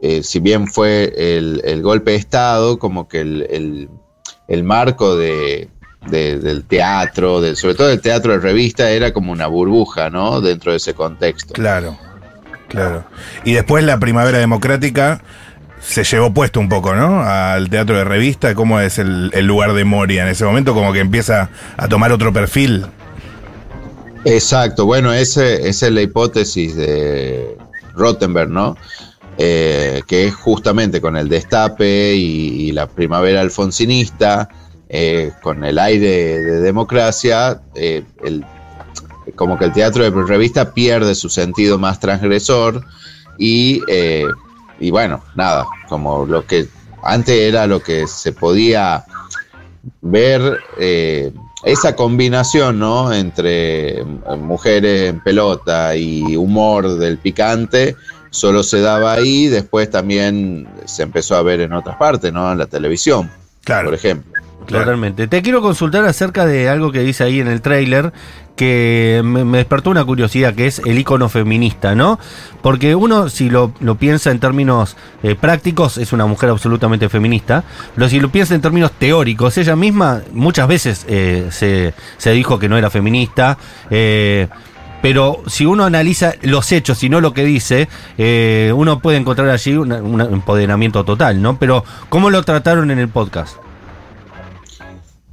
eh, 0.00 0.22
si 0.22 0.40
bien 0.40 0.68
fue 0.68 1.12
el, 1.16 1.60
el 1.64 1.82
golpe 1.82 2.12
de 2.12 2.16
Estado, 2.18 2.78
como 2.78 3.08
que 3.08 3.20
el, 3.20 3.46
el- 3.50 3.88
el 4.48 4.64
marco 4.64 5.16
de, 5.16 5.68
de- 6.08 6.38
del 6.38 6.64
teatro, 6.64 7.40
sobre 7.54 7.74
todo 7.74 7.86
del 7.88 8.00
teatro 8.00 8.32
de 8.32 8.38
revista, 8.38 8.90
era 8.90 9.12
como 9.12 9.32
una 9.32 9.46
burbuja, 9.46 10.10
¿no? 10.10 10.40
Dentro 10.40 10.72
de 10.72 10.76
ese 10.78 10.94
contexto. 10.94 11.54
Claro, 11.54 11.96
claro. 12.68 13.04
Y 13.44 13.52
después 13.54 13.82
la 13.84 13.98
primavera 13.98 14.38
democrática 14.38 15.22
se 15.82 16.04
llevó 16.04 16.32
puesto 16.32 16.60
un 16.60 16.68
poco, 16.68 16.94
¿no? 16.94 17.22
Al 17.22 17.68
teatro 17.68 17.96
de 17.96 18.04
revista, 18.04 18.54
cómo 18.54 18.80
es 18.80 18.98
el, 18.98 19.30
lugar 19.46 19.74
de 19.74 19.84
Moria 19.84 20.22
en 20.22 20.28
ese 20.28 20.44
momento, 20.44 20.74
como 20.74 20.92
que 20.92 21.00
empieza 21.00 21.50
a 21.76 21.88
tomar 21.88 22.12
otro 22.12 22.32
perfil. 22.32 22.86
Exacto, 24.24 24.86
bueno, 24.86 25.12
ese, 25.12 25.68
esa 25.68 25.86
es 25.86 25.92
la 25.92 26.02
hipótesis 26.02 26.76
de 26.76 27.56
Rottenberg, 27.94 28.50
¿no? 28.50 28.76
Eh, 29.38 30.02
que 30.06 30.28
es 30.28 30.34
justamente 30.34 31.00
con 31.00 31.16
el 31.16 31.28
destape 31.28 32.14
y, 32.14 32.70
la 32.70 32.86
primavera 32.86 33.40
alfonsinista, 33.40 34.48
eh, 34.88 35.32
con 35.42 35.64
el 35.64 35.78
aire 35.78 36.38
de 36.38 36.60
democracia, 36.60 37.60
eh, 37.74 38.04
el- 38.22 38.44
como 39.34 39.58
que 39.58 39.64
el 39.64 39.72
teatro 39.72 40.04
de 40.04 40.22
revista 40.24 40.72
pierde 40.72 41.14
su 41.14 41.28
sentido 41.28 41.78
más 41.78 41.98
transgresor 41.98 42.84
y, 43.38 43.80
y 44.82 44.90
bueno, 44.90 45.22
nada, 45.36 45.64
como 45.88 46.26
lo 46.26 46.44
que 46.44 46.66
antes 47.04 47.34
era 47.40 47.66
lo 47.66 47.80
que 47.80 48.06
se 48.06 48.32
podía 48.32 49.04
ver 50.00 50.58
eh, 50.78 51.32
esa 51.64 51.94
combinación, 51.94 52.78
¿no? 52.80 53.12
Entre 53.12 54.04
mujeres 54.38 55.10
en 55.10 55.20
pelota 55.20 55.94
y 55.96 56.36
humor 56.36 56.98
del 56.98 57.18
picante, 57.18 57.96
solo 58.30 58.62
se 58.64 58.80
daba 58.80 59.12
ahí, 59.12 59.46
después 59.46 59.88
también 59.88 60.68
se 60.84 61.04
empezó 61.04 61.36
a 61.36 61.42
ver 61.42 61.60
en 61.60 61.72
otras 61.72 61.96
partes, 61.96 62.32
¿no? 62.32 62.50
En 62.50 62.58
la 62.58 62.66
televisión, 62.66 63.30
Claro. 63.64 63.86
por 63.86 63.94
ejemplo. 63.94 64.31
Totalmente. 64.66 65.26
Te 65.26 65.42
quiero 65.42 65.60
consultar 65.62 66.04
acerca 66.04 66.46
de 66.46 66.68
algo 66.68 66.92
que 66.92 67.00
dice 67.00 67.24
ahí 67.24 67.40
en 67.40 67.48
el 67.48 67.60
tráiler 67.60 68.12
que 68.56 69.22
me, 69.24 69.44
despertó 69.58 69.90
una 69.90 70.04
curiosidad, 70.04 70.54
que 70.54 70.66
es 70.66 70.80
el 70.80 70.98
icono 70.98 71.28
feminista, 71.28 71.94
¿no? 71.94 72.18
Porque 72.60 72.94
uno, 72.94 73.28
si 73.28 73.50
lo, 73.50 73.72
piensa 73.98 74.30
en 74.30 74.40
términos 74.40 74.96
eh, 75.22 75.34
prácticos, 75.34 75.98
es 75.98 76.12
una 76.12 76.26
mujer 76.26 76.50
absolutamente 76.50 77.08
feminista, 77.08 77.64
pero 77.94 78.08
si 78.08 78.20
lo 78.20 78.30
piensa 78.30 78.54
en 78.54 78.60
términos 78.60 78.92
teóricos, 78.92 79.56
ella 79.58 79.74
misma 79.74 80.20
muchas 80.32 80.68
veces 80.68 81.06
eh, 81.08 81.48
se, 81.50 82.30
dijo 82.32 82.58
que 82.58 82.68
no 82.68 82.76
era 82.76 82.90
feminista. 82.90 83.58
eh, 83.90 84.48
pero 85.02 85.42
si 85.48 85.66
uno 85.66 85.84
analiza 85.84 86.34
los 86.42 86.70
hechos 86.70 87.02
y 87.02 87.08
no 87.08 87.20
lo 87.20 87.34
que 87.34 87.44
dice, 87.44 87.88
eh, 88.16 88.72
uno 88.74 89.00
puede 89.00 89.18
encontrar 89.18 89.50
allí 89.50 89.74
un 89.74 90.20
empoderamiento 90.20 91.04
total, 91.04 91.42
¿no? 91.42 91.58
Pero, 91.58 91.84
¿cómo 92.08 92.30
lo 92.30 92.42
trataron 92.44 92.90
en 92.92 93.00
el 93.00 93.08
podcast? 93.08 93.56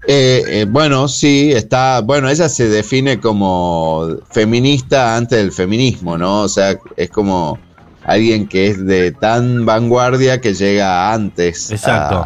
Eh, 0.08 0.44
eh, 0.48 0.66
bueno, 0.68 1.08
sí, 1.08 1.52
está. 1.52 2.02
Bueno, 2.02 2.30
ella 2.30 2.50
se 2.50 2.68
define 2.70 3.20
como 3.20 4.08
feminista 4.32 5.16
antes 5.16 5.38
del 5.38 5.52
feminismo, 5.52 6.18
¿no? 6.18 6.42
O 6.44 6.50
sea, 6.50 6.80
es 6.96 7.10
como 7.10 7.60
alguien 8.04 8.48
que 8.48 8.68
es 8.68 8.86
de 8.86 9.12
tan 9.12 9.66
vanguardia 9.66 10.40
que 10.42 10.54
llega 10.54 11.14
antes. 11.14 11.70
Exacto. 11.72 12.26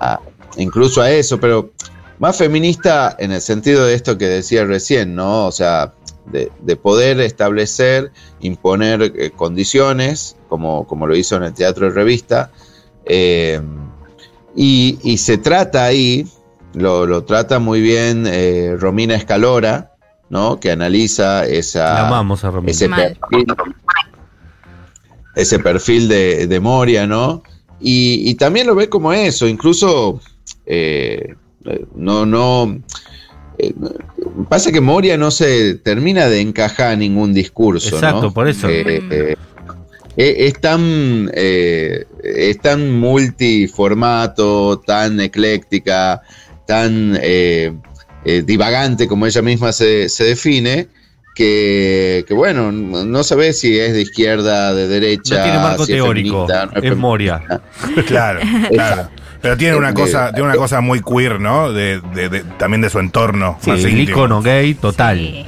a- 0.00 0.14
a- 0.14 0.20
incluso 0.58 1.00
a 1.00 1.10
eso, 1.10 1.38
pero 1.40 1.70
más 2.18 2.36
feminista 2.36 3.14
en 3.18 3.30
el 3.32 3.40
sentido 3.40 3.84
de 3.86 3.94
esto 3.94 4.18
que 4.18 4.26
decía 4.26 4.64
recién, 4.64 5.14
¿no? 5.14 5.46
O 5.46 5.52
sea, 5.52 5.94
de, 6.26 6.50
de 6.60 6.76
poder 6.76 7.20
establecer, 7.20 8.10
imponer 8.40 9.00
eh, 9.16 9.30
condiciones, 9.30 10.36
como, 10.48 10.86
como 10.86 11.06
lo 11.06 11.14
hizo 11.16 11.36
en 11.36 11.44
el 11.44 11.54
teatro 11.54 11.86
de 11.86 11.92
revista. 11.94 12.50
eh, 13.06 13.60
y, 14.56 14.98
y 15.02 15.18
se 15.18 15.36
trata 15.38 15.84
ahí, 15.84 16.26
lo, 16.76 17.06
lo 17.06 17.24
trata 17.24 17.58
muy 17.58 17.80
bien 17.80 18.24
eh, 18.26 18.76
Romina 18.78 19.16
Escalora, 19.16 19.92
¿no? 20.30 20.60
Que 20.60 20.70
analiza 20.70 21.44
esa, 21.46 22.06
amamos 22.06 22.44
a 22.44 22.50
Romina. 22.50 22.70
ese 22.70 22.88
Mal. 22.88 23.18
perfil, 23.30 23.46
ese 25.34 25.58
perfil 25.58 26.08
de, 26.08 26.46
de 26.46 26.60
Moria, 26.60 27.06
¿no? 27.06 27.42
Y, 27.80 28.28
y 28.30 28.34
también 28.36 28.66
lo 28.66 28.74
ve 28.74 28.88
como 28.88 29.12
eso, 29.12 29.46
incluso 29.46 30.20
eh, 30.64 31.34
no, 31.94 32.24
no. 32.24 32.80
eh, 33.58 33.74
pasa 34.48 34.72
que 34.72 34.80
Moria 34.80 35.16
no 35.16 35.30
se 35.30 35.74
termina 35.74 36.26
de 36.26 36.40
encajar 36.40 36.92
en 36.94 37.00
ningún 37.00 37.34
discurso, 37.34 37.90
¿no? 37.90 37.96
Exacto, 37.96 38.32
por 38.32 38.48
eso. 38.48 38.68
Eh, 38.68 39.02
eh, 39.10 39.36
eh, 40.16 40.34
es 40.46 40.58
tan, 40.60 41.30
eh, 41.34 42.06
es 42.24 42.58
tan 42.60 42.98
multiformato, 42.98 44.80
tan 44.80 45.20
ecléctica, 45.20 46.22
tan 46.66 47.18
eh, 47.22 47.72
eh, 48.24 48.42
divagante 48.44 49.06
como 49.08 49.26
ella 49.26 49.42
misma 49.42 49.72
se, 49.72 50.08
se 50.08 50.24
define, 50.24 50.88
que, 51.34 52.24
que, 52.26 52.32
bueno, 52.34 52.72
no 52.72 53.04
no 53.04 53.22
sabe 53.22 53.52
si 53.52 53.78
es 53.78 53.92
de 53.92 54.02
izquierda, 54.02 54.72
de 54.74 54.88
derecha, 54.88 55.36
No 55.36 55.42
tiene 55.44 55.58
marco 55.58 55.84
si 55.86 55.92
es 55.92 55.98
teórico, 55.98 56.46
feminista, 56.46 56.80
no 56.80 56.92
es. 56.92 56.96
Moria. 56.96 57.42
Claro, 58.06 58.40
claro. 58.70 59.08
Pero 59.42 59.56
tiene 59.58 59.76
una 59.76 59.90
Eh, 59.90 59.94
cosa, 59.94 60.32
tiene 60.32 60.48
una 60.48 60.56
cosa 60.56 60.80
muy 60.80 61.02
queer, 61.02 61.38
¿no? 61.38 61.72
De, 61.72 62.00
de- 62.14 62.28
de- 62.30 62.40
también 62.58 62.80
de 62.80 62.88
su 62.90 62.98
entorno. 62.98 63.58
Sí, 63.60 63.70
más 63.70 63.84
el 63.84 64.42
gay 64.42 64.74
total. 64.74 65.46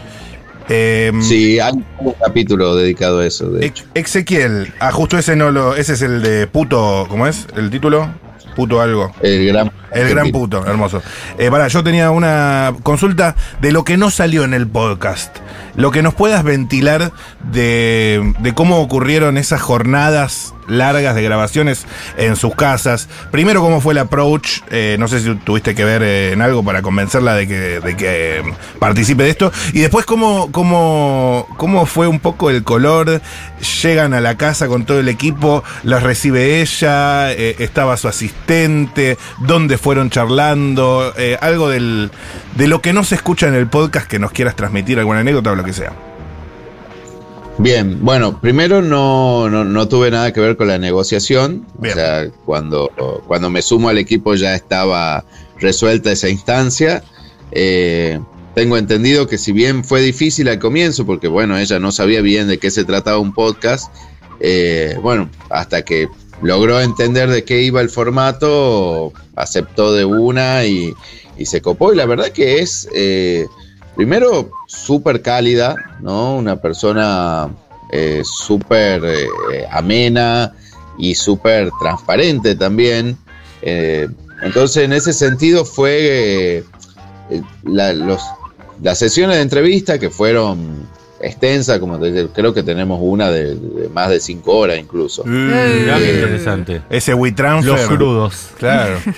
Sí, 0.68 1.58
hay 1.58 1.72
un 2.00 2.12
capítulo 2.22 2.76
dedicado 2.76 3.20
a 3.20 3.26
eso. 3.26 3.48
De 3.50 3.66
hecho. 3.66 3.84
Ezequiel, 3.94 4.72
ah, 4.80 4.92
justo 4.92 5.16
ese 5.16 5.34
no 5.36 5.50
lo. 5.50 5.74
Ese 5.74 5.94
es 5.94 6.02
el 6.02 6.20
de 6.22 6.46
puto. 6.46 7.06
¿Cómo 7.08 7.26
es? 7.26 7.46
¿El 7.56 7.70
título? 7.70 8.08
Puto 8.54 8.80
algo. 8.82 9.10
El 9.22 9.46
gran. 9.46 9.70
El 9.92 10.08
gran 10.08 10.30
puto, 10.30 10.64
hermoso. 10.66 11.02
Eh, 11.38 11.50
para, 11.50 11.68
yo 11.68 11.82
tenía 11.82 12.10
una 12.10 12.74
consulta 12.82 13.34
de 13.60 13.72
lo 13.72 13.84
que 13.84 13.96
no 13.96 14.10
salió 14.10 14.44
en 14.44 14.54
el 14.54 14.66
podcast. 14.66 15.36
Lo 15.76 15.90
que 15.90 16.02
nos 16.02 16.14
puedas 16.14 16.44
ventilar 16.44 17.12
de, 17.50 18.34
de 18.40 18.54
cómo 18.54 18.80
ocurrieron 18.80 19.38
esas 19.38 19.60
jornadas 19.60 20.54
largas 20.68 21.14
de 21.14 21.22
grabaciones 21.22 21.86
en 22.16 22.36
sus 22.36 22.54
casas. 22.54 23.08
Primero, 23.30 23.60
cómo 23.60 23.80
fue 23.80 23.94
el 23.94 23.98
approach. 23.98 24.60
eh, 24.70 24.96
no 24.98 25.08
sé 25.08 25.20
si 25.20 25.34
tuviste 25.36 25.74
que 25.74 25.84
ver 25.84 26.02
eh, 26.02 26.32
en 26.32 26.42
algo 26.42 26.64
para 26.64 26.82
convencerla 26.82 27.34
de 27.34 27.48
que, 27.48 27.80
de 27.80 27.96
que 27.96 28.38
eh, 28.38 28.42
participe 28.78 29.24
de 29.24 29.30
esto. 29.30 29.52
Y 29.72 29.80
después, 29.80 30.06
cómo, 30.06 30.50
cómo, 30.52 31.46
cómo 31.56 31.86
fue 31.86 32.06
un 32.06 32.20
poco 32.20 32.50
el 32.50 32.64
color. 32.64 33.20
Llegan 33.82 34.14
a 34.14 34.20
la 34.20 34.36
casa 34.36 34.68
con 34.68 34.84
todo 34.84 35.00
el 35.00 35.08
equipo, 35.08 35.64
los 35.82 36.02
recibe 36.02 36.60
ella, 36.60 37.32
eh, 37.32 37.56
estaba 37.58 37.96
su 37.96 38.08
asistente, 38.08 39.18
dónde 39.40 39.78
fueron 39.78 40.10
charlando, 40.10 41.12
algo 41.40 41.68
del, 41.68 42.10
de 42.56 42.68
lo 42.68 42.80
que 42.80 42.92
no 42.92 43.02
se 43.04 43.16
escucha 43.16 43.48
en 43.48 43.54
el 43.54 43.66
podcast 43.66 44.06
que 44.06 44.18
nos 44.18 44.32
quieras 44.32 44.54
transmitir, 44.54 44.98
alguna 44.98 45.20
anécdota 45.20 45.52
o 45.52 45.56
lo 45.56 45.64
que 45.64 45.72
sea. 45.72 45.92
Bien, 47.58 47.98
bueno, 48.04 48.40
primero 48.40 48.82
no, 48.82 49.50
no, 49.50 49.64
no 49.64 49.88
tuve 49.88 50.12
nada 50.12 50.32
que 50.32 50.40
ver 50.40 50.56
con 50.56 50.68
la 50.68 50.78
negociación. 50.78 51.66
O 51.80 51.84
sea, 51.86 52.30
cuando, 52.44 52.88
cuando 53.26 53.50
me 53.50 53.62
sumo 53.62 53.88
al 53.88 53.98
equipo 53.98 54.36
ya 54.36 54.54
estaba 54.54 55.24
resuelta 55.58 56.12
esa 56.12 56.28
instancia. 56.28 57.02
Eh, 57.50 58.20
tengo 58.54 58.76
entendido 58.76 59.26
que 59.26 59.38
si 59.38 59.50
bien 59.52 59.84
fue 59.84 60.00
difícil 60.00 60.48
al 60.48 60.60
comienzo, 60.60 61.04
porque 61.04 61.26
bueno, 61.26 61.58
ella 61.58 61.80
no 61.80 61.90
sabía 61.90 62.20
bien 62.20 62.46
de 62.46 62.58
qué 62.58 62.70
se 62.70 62.84
trataba 62.84 63.18
un 63.18 63.32
podcast, 63.32 63.92
eh, 64.40 64.96
bueno, 65.02 65.28
hasta 65.50 65.82
que 65.82 66.08
logró 66.42 66.80
entender 66.80 67.28
de 67.28 67.42
qué 67.42 67.62
iba 67.62 67.80
el 67.80 67.90
formato, 67.90 69.12
aceptó 69.34 69.92
de 69.92 70.04
una 70.04 70.64
y, 70.64 70.94
y 71.36 71.46
se 71.46 71.60
copó. 71.60 71.92
Y 71.92 71.96
la 71.96 72.06
verdad 72.06 72.28
que 72.30 72.60
es, 72.60 72.88
eh, 72.94 73.46
primero, 73.98 74.52
súper 74.68 75.22
cálida, 75.22 75.74
¿no? 76.00 76.36
Una 76.36 76.54
persona 76.54 77.50
eh, 77.90 78.22
súper 78.24 79.04
eh, 79.04 79.66
amena 79.72 80.54
y 80.96 81.16
súper 81.16 81.68
transparente 81.80 82.54
también. 82.54 83.18
Eh, 83.60 84.06
entonces, 84.42 84.84
en 84.84 84.92
ese 84.92 85.12
sentido 85.12 85.64
fue 85.64 86.62
las 87.64 88.98
sesiones 88.98 89.34
de 89.34 89.42
entrevista 89.42 89.98
que 89.98 90.10
fueron 90.10 90.86
extensas, 91.20 91.78
como 91.78 91.98
te 91.98 92.12
digo, 92.12 92.28
creo 92.32 92.54
que 92.54 92.62
tenemos 92.62 92.98
una 93.02 93.30
de, 93.30 93.54
de 93.56 93.88
más 93.88 94.08
de 94.10 94.20
cinco 94.20 94.56
horas 94.56 94.78
incluso. 94.78 95.24
Qué 95.24 95.30
Eh, 95.30 96.12
interesante. 96.14 96.82
Ese 96.90 97.14
WeTransfer. 97.14 97.72
Los 97.72 97.86
crudos. 97.88 98.48
Claro. 98.58 98.98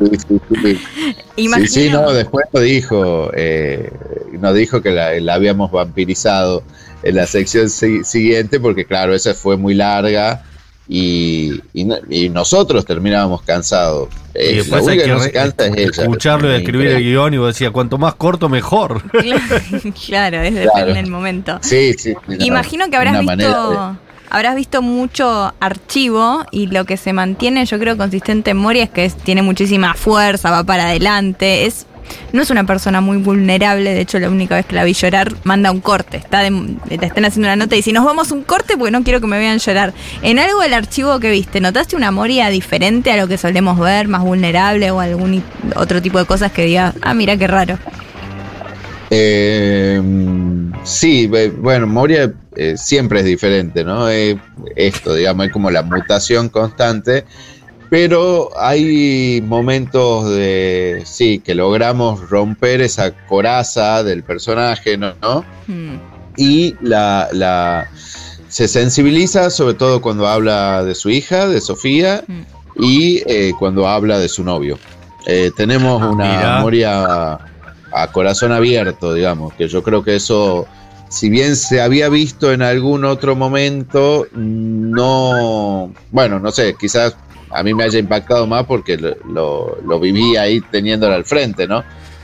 Sí, 0.00 0.18
sí, 0.28 0.40
sí. 0.62 0.78
Imagino. 1.36 1.68
Sí, 1.68 1.80
sí, 1.84 1.90
no, 1.90 2.12
después 2.12 2.46
nos 2.52 2.62
dijo, 2.62 3.30
eh, 3.34 3.90
nos 4.32 4.54
dijo 4.54 4.82
que 4.82 4.90
la, 4.90 5.18
la 5.20 5.34
habíamos 5.34 5.70
vampirizado 5.70 6.62
en 7.02 7.16
la 7.16 7.26
sección 7.26 7.70
si- 7.70 8.04
siguiente, 8.04 8.60
porque 8.60 8.84
claro, 8.84 9.14
esa 9.14 9.34
fue 9.34 9.56
muy 9.56 9.74
larga 9.74 10.44
y, 10.88 11.60
y 11.72 12.28
nosotros 12.28 12.84
terminábamos 12.84 13.42
cansados. 13.42 14.08
Y 14.34 14.56
después 14.56 14.86
hay 14.88 14.96
que 14.98 15.04
que 15.04 15.10
no 15.10 15.20
se 15.20 15.32
cansa 15.32 15.66
es 15.66 15.98
escucharlo 15.98 16.50
y 16.52 16.56
escribir 16.56 16.88
el 16.88 17.02
guion 17.02 17.34
y 17.34 17.38
vos 17.38 17.48
decías, 17.48 17.70
cuanto 17.70 17.98
más 17.98 18.14
corto, 18.14 18.48
mejor. 18.48 19.02
claro, 20.06 20.38
es 20.40 20.54
depende 20.54 20.70
Claro. 20.72 20.94
del 20.94 21.06
momento. 21.10 21.58
Sí, 21.62 21.92
sí. 21.98 22.12
sí, 22.12 22.14
no, 22.26 22.44
Imagino 22.44 22.88
que 22.90 22.96
habrás 22.96 23.20
una 23.20 23.34
visto, 23.36 23.96
habrás 24.30 24.56
visto 24.56 24.80
mucho 24.82 25.52
archivo 25.60 26.44
y 26.50 26.66
lo 26.68 26.84
que 26.84 26.96
se 26.96 27.12
mantiene, 27.12 27.66
yo 27.66 27.78
creo, 27.78 27.96
consistente 27.96 28.52
en 28.52 28.56
Moria 28.56 28.84
es 28.84 28.90
que 28.90 29.04
es- 29.04 29.16
tiene 29.16 29.42
muchísima 29.42 29.94
fuerza, 29.94 30.50
va 30.50 30.64
para 30.64 30.84
adelante, 30.88 31.66
es 31.66 31.86
no 32.32 32.42
es 32.42 32.50
una 32.50 32.64
persona 32.64 33.00
muy 33.00 33.18
vulnerable, 33.18 33.94
de 33.94 34.00
hecho 34.00 34.18
la 34.18 34.28
única 34.28 34.56
vez 34.56 34.66
que 34.66 34.74
la 34.74 34.84
vi 34.84 34.94
llorar 34.94 35.32
manda 35.44 35.70
un 35.70 35.80
corte, 35.80 36.16
está 36.16 36.42
le 36.42 36.76
están 36.88 37.24
haciendo 37.24 37.48
una 37.48 37.56
nota 37.56 37.76
y 37.76 37.82
si 37.82 37.92
nos 37.92 38.04
vamos 38.04 38.30
un 38.30 38.42
corte 38.42 38.76
porque 38.76 38.90
no 38.90 39.02
quiero 39.02 39.20
que 39.20 39.26
me 39.26 39.38
vean 39.38 39.58
llorar. 39.58 39.92
En 40.22 40.38
algo 40.38 40.60
del 40.60 40.74
archivo 40.74 41.20
que 41.20 41.30
viste, 41.30 41.60
¿notaste 41.60 41.96
una 41.96 42.10
Moria 42.10 42.48
diferente 42.48 43.12
a 43.12 43.16
lo 43.16 43.28
que 43.28 43.38
solemos 43.38 43.78
ver, 43.78 44.08
más 44.08 44.22
vulnerable 44.22 44.90
o 44.90 45.00
algún 45.00 45.42
otro 45.76 46.02
tipo 46.02 46.18
de 46.18 46.24
cosas 46.24 46.52
que 46.52 46.64
digas, 46.64 46.94
ah, 47.02 47.14
mira 47.14 47.36
qué 47.36 47.46
raro? 47.46 47.78
Eh, 49.10 50.00
sí, 50.84 51.30
bueno, 51.58 51.86
Moria 51.86 52.32
siempre 52.76 53.20
es 53.20 53.24
diferente, 53.26 53.84
¿no? 53.84 54.08
Esto, 54.08 55.14
digamos, 55.14 55.46
es 55.46 55.52
como 55.52 55.70
la 55.70 55.82
mutación 55.82 56.48
constante, 56.48 57.24
pero 57.92 58.48
hay 58.56 59.42
momentos 59.46 60.30
de, 60.30 61.02
sí, 61.04 61.40
que 61.40 61.54
logramos 61.54 62.30
romper 62.30 62.80
esa 62.80 63.10
coraza 63.26 64.02
del 64.02 64.22
personaje, 64.22 64.96
¿no? 64.96 65.12
¿No? 65.20 65.44
Y 66.34 66.74
la, 66.80 67.28
la- 67.32 67.86
se 68.48 68.66
sensibiliza 68.66 69.50
sobre 69.50 69.74
todo 69.74 70.00
cuando 70.00 70.26
habla 70.26 70.82
de 70.84 70.94
su 70.94 71.10
hija, 71.10 71.46
de 71.46 71.60
Sofía, 71.60 72.24
y 72.78 73.22
eh, 73.30 73.52
cuando 73.58 73.86
habla 73.86 74.18
de 74.18 74.30
su 74.30 74.42
novio. 74.42 74.78
Eh, 75.26 75.50
tenemos 75.54 76.00
una 76.00 76.36
Mira. 76.36 76.60
Moria 76.62 77.32
a 77.92 78.06
corazón 78.10 78.52
abierto, 78.52 79.12
digamos, 79.12 79.52
que 79.52 79.68
yo 79.68 79.82
creo 79.82 80.02
que 80.02 80.16
eso, 80.16 80.66
si 81.10 81.28
bien 81.28 81.56
se 81.56 81.82
había 81.82 82.08
visto 82.08 82.54
en 82.54 82.62
algún 82.62 83.04
otro 83.04 83.36
momento, 83.36 84.26
no, 84.32 85.92
bueno, 86.10 86.38
no 86.38 86.50
sé, 86.52 86.74
quizás 86.80 87.14
a 87.52 87.62
mí 87.62 87.74
me 87.74 87.84
haya 87.84 87.98
impactado 87.98 88.46
más 88.46 88.64
porque 88.64 88.96
lo, 88.96 89.14
lo, 89.28 89.78
lo 89.84 90.00
viví 90.00 90.36
ahí 90.36 90.60
teniéndolo 90.60 91.14
al 91.14 91.24
frente, 91.24 91.66
¿no? 91.66 91.82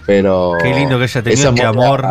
Pero. 0.08 0.54
Qué 0.62 0.72
lindo 0.72 0.96
que 0.96 1.04
ella 1.04 1.22
tenía 1.22 1.48
este 1.50 1.62
amor. 1.66 2.02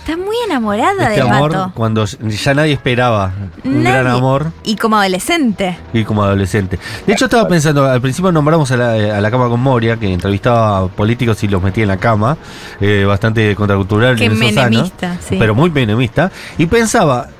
Está 0.00 0.18
muy 0.18 0.36
enamorada 0.44 1.04
Este 1.04 1.22
de 1.22 1.30
amor 1.30 1.72
cuando 1.72 2.04
ya 2.04 2.52
nadie 2.52 2.74
esperaba. 2.74 3.32
Un 3.64 3.82
Nadie. 3.82 4.02
gran 4.02 4.06
amor. 4.14 4.52
Y 4.64 4.76
como 4.76 4.98
adolescente. 4.98 5.78
Y 5.94 6.04
como 6.04 6.24
adolescente. 6.24 6.78
De 7.06 7.12
hecho, 7.14 7.24
estaba 7.24 7.48
pensando, 7.48 7.86
al 7.86 8.02
principio 8.02 8.30
nombramos 8.32 8.70
a 8.72 8.76
la, 8.76 9.16
a 9.16 9.20
la 9.22 9.30
cama 9.30 9.48
con 9.48 9.60
Moria, 9.60 9.96
que 9.96 10.12
entrevistaba 10.12 10.78
a 10.80 10.88
políticos 10.88 11.42
y 11.42 11.48
los 11.48 11.62
metía 11.62 11.84
en 11.84 11.88
la 11.88 11.96
cama, 11.96 12.36
eh, 12.82 13.04
bastante 13.06 13.54
contracultural 13.56 14.16
Qué 14.16 14.26
en 14.26 14.32
esos 14.32 14.42
años, 14.58 14.70
menemista, 14.70 15.16
sí. 15.26 15.36
pero 15.38 15.54
muy 15.54 15.70
menemista. 15.70 16.30
Y 16.58 16.66
pensaba, 16.66 17.30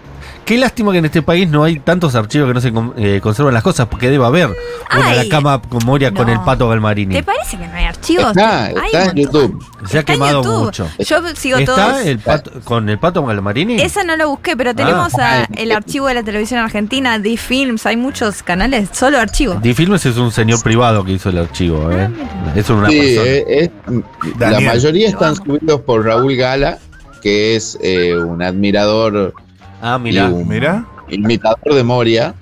qué 0.49 0.57
lástima 0.59 0.93
que 0.93 0.99
en 0.99 1.05
este 1.05 1.21
país 1.23 1.47
no 1.49 1.63
hay 1.63 1.79
tantos 1.79 2.15
archivos 2.15 2.49
que 2.49 2.55
no 2.55 2.61
se 2.61 2.73
con- 2.73 2.95
eh, 2.97 3.21
conservan 3.23 3.53
las 3.55 3.63
cosas, 3.63 3.87
porque 3.89 4.09
debe 4.09 4.25
haber 4.25 4.49
una 4.97 5.15
la 5.15 5.29
cama 5.29 5.61
con 5.61 5.85
Moria 5.85 6.13
con 6.13 6.27
no. 6.27 6.33
el 6.33 6.41
pato 6.41 6.69
Galmarini. 6.69 7.15
¿Te 7.15 7.23
parece 7.23 7.59
que 7.59 7.67
no 7.69 7.75
hay 7.75 7.85
archivos? 7.85 8.29
Está, 8.29 8.65
Hay 8.65 8.75
está 8.87 9.03
un 9.05 9.09
en 9.11 9.17
YouTube. 9.17 9.65
Se 9.87 9.99
ha 9.99 10.01
Está 10.01 10.13
en 10.15 10.19
quemado 10.19 10.43
YouTube. 10.43 10.65
mucho. 10.65 10.89
Yo 10.99 11.17
sigo 11.37 11.59
¿Está 11.59 11.75
todos. 11.93 12.07
el 12.07 12.19
pato, 12.19 12.51
con 12.65 12.89
el 12.89 12.99
pato 12.99 13.25
Galmarini? 13.25 13.81
Esa 13.81 14.03
no 14.05 14.17
lo 14.17 14.31
busqué, 14.31 14.57
pero 14.57 14.75
tenemos 14.75 15.13
Ah. 15.19 15.43
a 15.43 15.49
el 15.61 15.71
archivo 15.71 16.07
de 16.07 16.15
la 16.15 16.23
televisión 16.23 16.61
argentina, 16.61 17.21
The 17.23 17.37
Films, 17.37 17.85
hay 17.85 17.97
muchos 17.99 18.43
canales, 18.43 18.89
solo 18.93 19.19
archivos. 19.19 19.61
Difilmes 19.61 20.07
es 20.07 20.17
un 20.17 20.33
señor 20.33 20.63
privado 20.63 21.05
que 21.05 21.13
hizo 21.13 21.29
el 21.29 21.39
archivo, 21.39 21.91
¿eh? 21.93 22.09
Es 22.57 22.71
una 22.71 22.89
Sí, 22.89 22.99
persona. 22.99 23.27
eh, 23.29 23.45
es- 23.87 24.41
la 24.41 24.61
mayoría 24.61 25.09
están 25.09 25.37
subidos 25.37 25.81
por 25.83 26.05
Raúl 26.07 26.35
Gala, 26.37 26.79
que 27.23 27.55
es 27.57 27.77
eh, 27.83 28.17
un 28.17 28.41
admirador. 28.43 29.35
Ah, 29.81 29.99
mira. 29.99 30.29
y 30.29 30.33
un 30.33 30.49
Mira. 30.49 30.87
Imitador 31.09 31.75
de 31.75 31.83
Moria. 31.83 32.35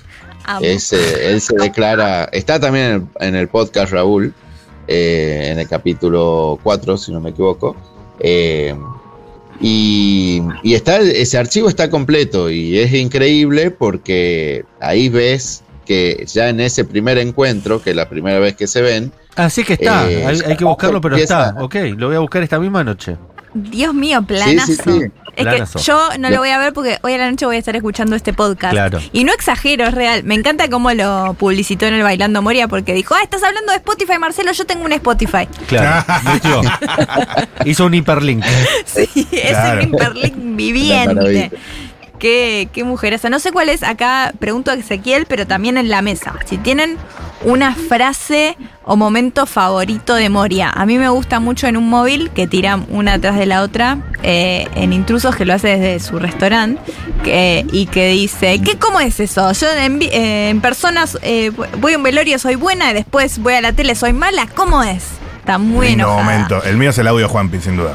Es, 0.61 0.93
eh, 0.93 1.31
él 1.31 1.41
se 1.41 1.57
declara. 1.57 2.25
Está 2.33 2.59
también 2.61 2.85
en 2.87 2.93
el, 3.21 3.29
en 3.29 3.35
el 3.35 3.49
podcast 3.49 3.93
Raúl, 3.93 4.33
eh, 4.87 5.49
en 5.53 5.59
el 5.59 5.69
capítulo 5.69 6.59
4, 6.63 6.97
si 6.97 7.13
no 7.13 7.21
me 7.21 7.31
equivoco. 7.31 7.77
Eh, 8.21 8.75
y, 9.61 10.43
y 10.63 10.75
está, 10.75 10.99
ese 10.99 11.39
archivo 11.39 11.69
está 11.69 11.89
completo 11.91 12.51
y 12.51 12.79
es 12.79 12.93
increíble 12.93 13.71
porque 13.71 14.65
ahí 14.81 15.09
ves 15.09 15.63
que 15.87 16.25
ya 16.27 16.49
en 16.49 16.61
ese 16.61 16.85
primer 16.85 17.17
encuentro, 17.19 17.81
que 17.83 17.91
es 17.91 17.97
la 17.97 18.09
primera 18.09 18.39
vez 18.39 18.55
que 18.57 18.67
se 18.67 18.83
ven, 18.83 19.13
Así 19.37 19.65
que 19.65 19.75
está, 19.75 20.11
Eh, 20.11 20.25
hay, 20.25 20.41
hay 20.47 20.57
que 20.57 20.65
buscarlo, 20.65 20.99
pero 21.01 21.15
empieza- 21.15 21.49
está. 21.51 21.63
Ok, 21.63 21.75
lo 21.97 22.07
voy 22.09 22.17
a 22.17 22.21
buscar 22.21 22.43
esta 22.43 22.59
misma 22.59 22.83
noche. 22.83 23.17
Dios 23.57 23.95
mío, 23.95 24.23
planazo. 24.23 24.67
Sí, 24.67 24.77
sí, 24.77 24.83
sí. 24.85 25.11
Es 25.37 25.45
Planazo. 25.45 25.79
que 25.79 25.85
yo 25.85 26.09
no 26.19 26.31
lo 26.31 26.39
voy 26.39 26.49
a 26.49 26.59
ver 26.59 26.73
porque 26.73 26.99
hoy 27.03 27.13
a 27.13 27.19
la 27.19 27.31
noche 27.31 27.45
voy 27.45 27.57
a 27.57 27.59
estar 27.59 27.77
escuchando 27.77 28.17
este 28.17 28.33
podcast. 28.33 28.73
Claro. 28.73 29.01
Y 29.13 29.25
no 29.25 29.35
exagero, 29.35 29.85
es 29.85 29.93
real. 29.93 30.25
Me 30.25 30.35
encanta 30.35 30.71
cómo 30.71 30.91
lo 30.95 31.35
publicitó 31.35 31.85
en 31.87 31.95
el 31.95 32.03
Bailando 32.03 32.41
Moria 32.41 32.69
porque 32.69 32.95
dijo, 32.95 33.15
ah, 33.15 33.23
estás 33.23 33.43
hablando 33.43 33.73
de 33.73 33.77
Spotify, 33.77 34.19
Marcelo, 34.19 34.53
yo 34.53 34.65
tengo 34.65 34.85
un 34.85 34.93
Spotify. 34.93 35.47
Claro. 35.67 36.05
metió. 36.33 36.63
Hizo 37.67 37.85
un 37.85 37.95
hiperlink. 37.95 38.45
Sí, 38.87 39.29
es 39.33 39.57
un 39.75 39.83
hiperlink 39.83 40.35
viviente. 40.57 41.51
Qué, 42.19 42.69
qué 42.73 42.85
mujeresa. 42.85 43.29
No 43.31 43.39
sé 43.39 43.53
cuál 43.53 43.69
es, 43.69 43.83
acá 43.83 44.33
pregunto 44.39 44.71
a 44.71 44.75
Ezequiel, 44.75 45.27
pero 45.27 45.47
también 45.47 45.77
en 45.77 45.89
la 45.89 46.03
mesa. 46.03 46.35
Si 46.47 46.57
tienen 46.59 46.97
una 47.45 47.75
frase 47.75 48.57
o 48.85 48.97
momento 48.97 49.45
favorito 49.47 50.15
de 50.15 50.31
Moria. 50.31 50.71
A 50.71 50.87
mí 50.87 50.97
me 50.99 51.09
gusta 51.11 51.39
mucho 51.39 51.67
en 51.67 51.77
un 51.77 51.89
móvil 51.89 52.31
que 52.31 52.47
tira 52.47 52.81
una 52.89 53.15
atrás 53.15 53.37
de 53.37 53.45
la 53.47 53.63
otra, 53.63 53.99
eh, 54.23 54.67
en 54.75 54.93
Intrusos, 54.93 55.37
que 55.37 55.45
lo 55.45 55.53
hace 55.55 55.77
desde 55.77 56.01
su 56.01 56.19
restaurante, 56.19 56.81
que- 57.23 57.67
y 57.73 57.87
que 57.87 58.09
dice, 58.09 58.61
¿qué, 58.65 58.77
¿cómo 58.79 59.01
es 59.01 59.21
eso? 59.21 59.53
Yo 59.53 59.67
en, 59.73 60.01
eh, 60.03 60.49
en 60.49 60.61
personas 60.61 61.19
eh, 61.23 61.53
voy 61.79 61.93
a 61.93 61.97
un 61.99 62.03
velorio, 62.03 62.39
soy 62.39 62.55
buena, 62.55 62.91
y 62.91 62.95
después 62.95 63.39
voy 63.39 63.55
a 63.55 63.61
la 63.61 63.73
tele, 63.73 63.95
soy 63.95 64.13
mala. 64.15 64.47
¿Cómo 64.55 64.83
es? 64.83 65.05
Está 65.39 65.59
muy 65.59 65.89
enojada. 65.89 66.23
momento. 66.23 66.63
El 66.65 66.77
mío 66.79 66.91
es 66.91 66.99
el 66.99 67.07
audio 67.07 67.29
Juanpi, 67.29 67.61
sin 67.61 67.77
duda. 67.77 67.95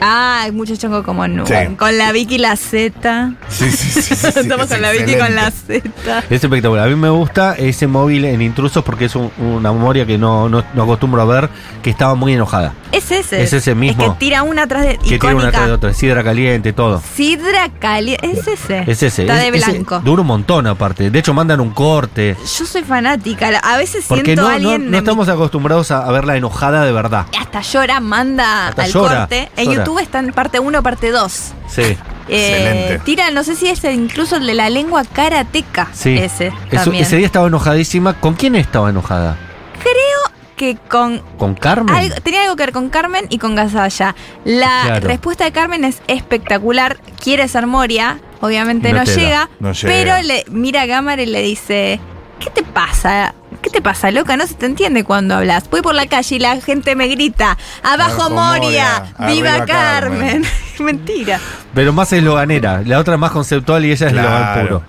Ah, 0.00 0.46
mucho 0.52 0.76
chongo 0.76 1.02
como 1.02 1.26
no. 1.28 1.46
Sí. 1.46 1.54
Con 1.78 1.96
la 1.98 2.12
Vicky 2.12 2.36
y 2.36 2.38
la 2.38 2.56
Z. 2.56 3.32
Sí, 3.48 3.70
sí, 3.70 4.02
sí. 4.02 4.14
Estamos 4.14 4.66
es 4.66 4.72
con 4.72 4.82
la 4.82 4.90
Vicky 4.92 5.12
y 5.12 5.18
con 5.18 5.34
la. 5.34 5.50
Z. 5.50 5.82
Es 6.30 6.42
espectacular. 6.44 6.86
A 6.86 6.90
mí 6.90 6.96
me 6.96 7.10
gusta 7.10 7.54
ese 7.56 7.86
móvil 7.86 8.24
en 8.24 8.40
intrusos 8.42 8.82
porque 8.84 9.06
es 9.06 9.14
un- 9.16 9.30
una 9.38 9.72
memoria 9.72 10.06
que 10.06 10.18
no, 10.18 10.48
no, 10.48 10.64
no 10.74 10.82
acostumbro 10.82 11.22
a 11.22 11.24
ver, 11.24 11.48
que 11.82 11.90
estaba 11.90 12.14
muy 12.14 12.32
enojada. 12.34 12.72
Es 12.92 13.10
ese. 13.10 13.42
Es 13.42 13.52
ese 13.52 13.74
mismo. 13.74 14.02
Es 14.04 14.10
que 14.10 14.16
tira 14.18 14.42
una 14.42 14.62
atrás 14.62 14.82
de. 14.82 14.96
Que 14.98 15.18
tiene 15.18 15.34
una 15.34 15.44
icónica. 15.44 15.48
atrás 15.48 15.66
de 15.66 15.72
otra, 15.72 15.94
sidra 15.94 16.24
caliente, 16.24 16.72
todo. 16.72 17.02
Sidra 17.14 17.68
caliente. 17.78 18.30
Es 18.30 18.46
ese. 18.46 18.84
Es 18.90 19.02
ese. 19.02 19.22
Está 19.22 19.44
Es- 19.44 19.52
de 19.52 19.58
ese 19.58 19.70
blanco. 19.72 20.00
dura 20.00 20.22
un 20.22 20.26
montón 20.28 20.66
aparte. 20.66 21.10
De 21.10 21.18
hecho, 21.18 21.34
mandan 21.34 21.60
un 21.60 21.70
corte. 21.70 22.36
Yo 22.58 22.66
soy 22.66 22.82
fanática. 22.82 23.48
A 23.62 23.76
veces 23.76 24.04
Porque 24.08 24.24
siento 24.24 24.42
no, 24.42 24.48
a 24.48 24.50
no, 24.52 24.56
alguien. 24.56 24.78
no 24.80 24.84
de 24.86 24.90
mi- 24.90 24.98
estamos 24.98 25.28
acostumbrados 25.28 25.90
a, 25.90 26.04
a 26.06 26.10
verla 26.12 26.36
enojada 26.36 26.84
de 26.84 26.92
verdad. 26.92 27.26
Hasta 27.38 27.60
llora, 27.62 28.00
manda 28.00 28.68
Hasta 28.68 28.82
al 28.84 28.90
llora, 28.92 29.18
corte. 29.20 29.48
En 29.56 29.66
llora. 29.66 29.84
YouTube 29.90 30.02
está 30.02 30.18
en 30.20 30.32
parte 30.32 30.58
1, 30.58 30.82
parte 30.82 31.10
2. 31.10 31.52
Sí. 31.68 31.96
Eh, 32.28 33.00
tira, 33.04 33.30
no 33.30 33.42
sé 33.42 33.56
si 33.56 33.68
es 33.68 33.82
incluso 33.84 34.36
el 34.36 34.46
de 34.46 34.54
la 34.54 34.70
lengua 34.70 35.02
karateca. 35.04 35.88
Sí. 35.92 36.16
Ese 36.16 36.52
Eso- 36.70 36.92
ese 36.92 37.16
día 37.16 37.26
estaba 37.26 37.48
enojadísima. 37.48 38.14
¿Con 38.20 38.34
quién 38.34 38.54
estaba 38.54 38.90
enojada? 38.90 39.36
Creo 39.82 40.36
que 40.56 40.76
con 40.88 41.18
¿Con 41.38 41.54
Carmen? 41.54 41.94
Algo- 41.94 42.14
tenía 42.22 42.42
algo 42.42 42.54
que 42.56 42.62
ver 42.64 42.72
con 42.72 42.88
Carmen 42.90 43.26
y 43.30 43.38
con 43.38 43.54
Gasalla. 43.56 44.14
La 44.44 44.82
Claro. 44.84 45.08
respuesta 45.08 45.44
de 45.44 45.52
Carmen 45.52 45.84
es 45.84 46.02
espectacular. 46.06 46.98
Quiere 47.22 47.48
ser 47.48 47.66
Moria. 47.66 48.20
Obviamente 48.42 48.92
No 48.92 49.04
llega, 49.04 49.50
no 49.58 49.72
llega. 49.72 49.92
Pero 49.92 50.22
le 50.22 50.44
mira 50.50 50.82
a 50.82 50.86
cámara 50.86 51.20
y 51.22 51.26
le 51.26 51.42
dice: 51.42 51.98
¿Qué 52.38 52.50
te 52.50 52.62
pasa? 52.62 53.34
¿Qué 53.70 53.78
te 53.78 53.82
pasa, 53.82 54.10
loca? 54.10 54.36
No 54.36 54.46
se 54.48 54.54
te 54.54 54.66
entiende 54.66 55.04
cuando 55.04 55.36
hablas. 55.36 55.70
Voy 55.70 55.80
por 55.80 55.94
la 55.94 56.06
calle 56.06 56.36
y 56.36 56.38
la 56.40 56.60
gente 56.60 56.96
me 56.96 57.06
grita: 57.06 57.56
¡Abajo, 57.84 58.28
Moria! 58.30 59.12
Moria, 59.16 59.32
¡Viva 59.32 59.64
Carmen! 59.64 60.42
Carmen. 60.42 60.44
Mentira. 60.80 61.38
Pero 61.74 61.92
más 61.92 62.12
esloganera. 62.12 62.82
La 62.84 62.98
otra 62.98 63.14
es 63.14 63.20
más 63.20 63.30
conceptual 63.30 63.84
y 63.84 63.92
ella 63.92 64.06
es 64.06 64.12
eslogan 64.12 64.42
Claro. 64.52 64.68
puro. 64.68 64.82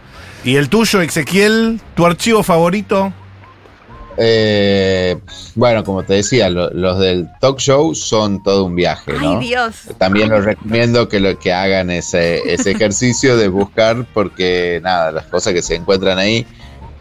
¿Y 0.43 0.55
el 0.55 0.69
tuyo, 0.69 0.99
Ezequiel? 1.01 1.79
¿Tu 1.93 2.05
archivo 2.05 2.41
favorito? 2.41 3.13
Eh, 4.17 5.17
bueno, 5.55 5.83
como 5.83 6.03
te 6.03 6.15
decía, 6.15 6.49
lo- 6.49 6.69
los 6.71 6.99
del 6.99 7.27
talk 7.39 7.59
show 7.59 7.95
son 7.95 8.43
todo 8.43 8.65
un 8.65 8.75
viaje, 8.75 9.13
¿no? 9.13 9.39
Ay, 9.39 9.47
Dios. 9.47 9.75
También 9.97 10.29
les 10.29 10.43
recomiendo 10.43 11.07
que, 11.07 11.19
lo, 11.19 11.37
que 11.39 11.53
hagan 11.53 11.89
ese, 11.89 12.41
ese 12.53 12.71
ejercicio 12.71 13.37
de 13.37 13.47
buscar, 13.47 14.05
porque 14.13 14.79
nada, 14.83 15.11
las 15.11 15.25
cosas 15.27 15.53
que 15.53 15.61
se 15.61 15.75
encuentran 15.75 16.17
ahí 16.19 16.45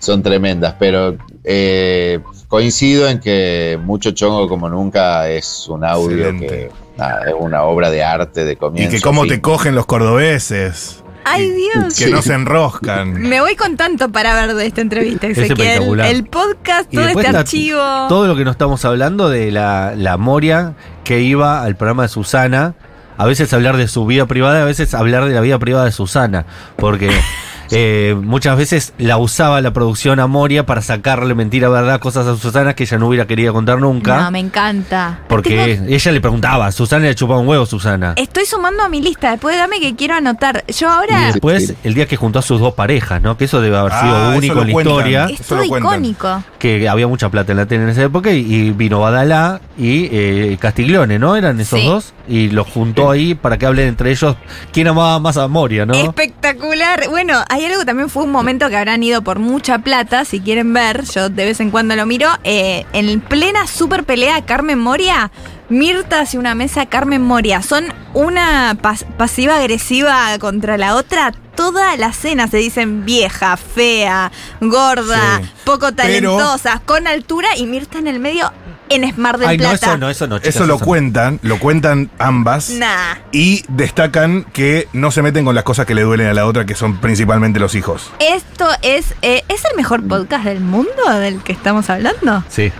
son 0.01 0.23
tremendas, 0.23 0.75
pero 0.79 1.17
eh, 1.45 2.19
coincido 2.49 3.09
en 3.09 3.21
que 3.21 3.79
Mucho 3.83 4.11
Chongo 4.11 4.49
como 4.49 4.69
nunca 4.69 5.29
es 5.29 5.69
un 5.69 5.85
audio 5.85 6.17
Excelente. 6.31 6.47
que 6.49 6.71
nada, 6.99 7.27
es 7.29 7.35
una 7.39 7.63
obra 7.63 7.91
de 7.91 8.03
arte 8.03 8.45
de 8.45 8.53
Y 8.53 8.57
comienzo. 8.57 8.97
que 8.97 9.01
cómo 9.01 9.27
te 9.27 9.41
cogen 9.41 9.75
los 9.77 9.87
cordobeses. 9.87 11.05
Ay, 11.25 11.51
Dios. 11.51 11.97
Que 11.99 12.09
no 12.11 12.23
se 12.23 12.33
enroscan. 12.33 13.13
Me 13.29 13.41
voy 13.43 13.55
con 13.55 13.77
tanto 13.77 14.11
para 14.11 14.35
ver 14.35 14.55
de 14.55 14.67
esta 14.67 14.81
entrevista, 14.81 15.27
Es 15.27 15.37
Ezequiel. 15.37 15.61
espectacular. 15.69 16.07
El 16.11 16.25
podcast, 16.25 16.93
Y 16.93 16.97
todo 16.97 17.09
este 17.09 17.27
archivo. 17.29 17.79
Todo 18.09 18.27
lo 18.27 18.35
que 18.37 18.45
nos 18.45 18.53
estamos 18.53 18.85
hablando 18.87 19.29
de 19.29 19.51
la, 19.51 19.93
la 19.97 20.17
Moria 20.17 20.75
que 21.05 21.21
iba 21.21 21.63
al 21.63 21.77
programa 21.77 22.05
de 22.05 22.09
Susana, 22.09 22.75
a 23.19 23.27
veces 23.27 23.53
hablar 23.53 23.77
de 23.77 23.87
su 23.87 24.07
vida 24.07 24.25
privada, 24.25 24.63
a 24.63 24.65
veces 24.65 24.95
hablar 24.95 25.27
de 25.27 25.35
la 25.35 25.43
vida 25.43 25.59
privada 25.59 25.85
de 25.85 25.93
Susana, 25.93 26.47
porque 26.77 27.11
eh, 27.71 28.17
muchas 28.21 28.57
veces 28.57 28.93
la 28.99 29.17
usaba 29.19 29.61
la 29.61 29.73
producción 29.73 30.21
a 30.21 30.27
Moria 30.27 30.67
para 30.67 30.83
sacarle 30.83 31.35
mentira, 31.35 31.69
verdad, 31.69 32.01
cosas 32.01 32.27
a 32.27 32.37
Susana 32.37 32.75
que 32.75 32.85
ella 32.85 32.99
no 32.99 33.09
hubiera 33.09 33.27
querido 33.27 33.53
contar 33.53 33.79
nunca. 33.79 34.21
No, 34.23 34.31
me 34.31 34.41
encanta. 34.41 35.21
porque 35.29 35.51
Tengo- 35.51 35.87
ella 35.89 36.13
le 36.13 36.21
preguntaba, 36.21 36.73
Susana 36.73 37.07
le 37.07 37.15
chupaba 37.15 37.41
un 37.41 37.49
huevo, 37.49 37.67
Susana. 37.67 38.15
Estoy 38.17 38.45
sumando 38.47 38.83
a 38.83 38.89
mi 38.89 39.01
lista, 39.01 39.31
después 39.33 39.57
dame 39.57 39.81
que 39.81 39.95
quiero 39.97 40.15
anotar. 40.15 40.65
Yo 40.69 40.87
Y 40.87 40.91
ahora. 40.91 41.27
después, 41.33 41.75
el 41.85 41.95
día 41.95 42.07
que 42.07 42.17
juntó 42.17 42.39
a 42.39 42.43
sus 42.43 42.61
dos 42.61 42.75
parejas, 42.75 43.23
¿no? 43.23 43.37
Que 43.37 43.45
eso 43.45 43.61
debe 43.61 43.77
haber 43.77 43.93
sido 43.93 44.15
Ah, 44.17 44.35
único 44.37 44.61
en 44.63 44.67
la 44.69 44.73
cuentan. 44.73 44.95
historia. 44.95 45.25
Es 45.27 45.41
Eso 45.41 45.55
todo 45.55 45.63
lo 45.65 45.69
cuentan. 45.69 45.93
icónico. 46.05 46.45
que 46.59 46.89
había 46.91 47.07
mucha 47.07 47.31
plata 47.31 47.53
en 47.53 47.59
la 47.59 47.65
tele 47.67 47.85
en 47.85 47.89
esa 47.89 48.03
época 48.03 48.31
y, 48.33 48.41
y 48.41 48.71
vino 48.73 49.01
Badalá 49.01 49.63
y 49.79 50.09
eh, 50.13 50.59
Castiglione, 50.61 51.19
¿no? 51.19 51.35
Eran 51.35 51.59
esos 51.59 51.81
Sí. 51.81 51.87
dos 51.87 52.13
y 52.29 52.51
los 52.51 52.67
juntó 52.69 53.11
ahí 53.11 53.35
para 53.35 53.57
que 53.57 53.65
hablen 53.65 53.89
entre 53.89 54.11
ellos 54.11 54.37
quién 54.71 54.87
amaba 54.89 55.19
más 55.21 55.39
a 55.39 55.49
Moria, 55.49 55.87
¿no? 55.87 55.95
Espectacular. 55.95 57.09
Bueno, 57.09 57.43
hay 57.61 57.67
algo 57.67 57.81
que 57.81 57.87
también 57.87 58.09
fue 58.11 58.25
un 58.25 58.31
momento 58.33 58.69
que 58.69 58.77
habrán 58.77 59.03
ido 59.03 59.23
por 59.23 59.39
mucha 59.39 59.79
plata, 59.81 60.25
si 60.25 60.41
quieren 60.41 60.73
ver, 60.73 61.05
yo 61.05 61.29
de 61.29 61.45
vez 61.45 61.61
en 61.61 61.71
cuando 61.71 61.95
lo 61.97 62.07
miro. 62.07 62.29
eh, 62.45 62.85
en 62.93 63.21
plena 63.21 63.67
super 63.67 64.05
pelea 64.05 64.45
Carmen 64.45 64.79
Moria, 64.79 65.31
Mirta 65.69 66.21
hacia 66.21 66.41
una 66.41 66.55
mesa 66.57 66.87
Carmen 66.87 67.23
Moria. 67.23 67.63
Son 67.63 67.85
una 68.13 68.77
pas- 68.83 69.05
pasiva 69.17 69.57
agresiva 69.57 70.37
contra 70.41 70.77
la 70.77 70.97
otra. 70.97 71.33
Toda 71.55 71.97
la 71.97 72.13
cena 72.13 72.49
se 72.49 72.57
dicen 72.57 73.05
vieja, 73.05 73.57
fea, 73.57 74.33
gorda, 74.61 75.41
Sí. 75.43 75.49
poco 75.65 75.87
Pero- 75.95 75.97
talentosas, 75.97 76.81
con 76.81 77.07
altura 77.07 77.57
y 77.57 77.67
Mirta 77.67 77.99
en 77.99 78.09
el 78.09 78.19
medio 78.19 78.53
en 78.91 79.11
Smart 79.13 79.39
del 79.39 79.49
Ay, 79.49 79.57
no, 79.59 79.71
Plata. 79.71 79.87
eso 79.87 79.97
no, 79.99 80.11
eso 80.11 80.27
no. 80.27 80.39
chicas, 80.39 80.55
Eso 80.57 80.67
lo 80.67 80.79
no. 80.79 80.85
cuentan, 80.85 81.39
lo 81.43 81.59
cuentan 81.59 82.11
ambas. 82.19 82.71
Nah. 82.71 83.15
Y 83.33 83.65
destacan 83.69 84.45
que 84.53 84.89
no 84.93 85.11
se 85.11 85.23
meten 85.23 85.45
con 85.45 85.55
las 85.55 85.65
cosas 85.65 85.87
que 85.87 85.95
le 85.95 86.03
duelen 86.03 86.27
a 86.27 86.35
la 86.35 86.47
otra, 86.47 86.67
que 86.67 86.75
son 86.75 86.99
principalmente 86.99 87.59
los 87.61 87.75
hijos. 87.75 88.11
Esto 88.19 88.67
es, 88.83 89.15
eh, 89.23 89.43
¿es 89.49 89.65
el 89.65 89.77
mejor 89.77 90.07
podcast 90.07 90.45
del 90.45 90.61
mundo 90.61 90.91
del 91.21 91.41
que 91.43 91.53
estamos 91.53 91.89
hablando? 91.89 92.45
Sí, 92.49 92.71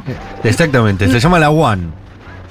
exactamente. 0.45 1.09
Se 1.11 1.21
llama 1.21 1.39
La 1.39 1.51
One. 1.51 1.89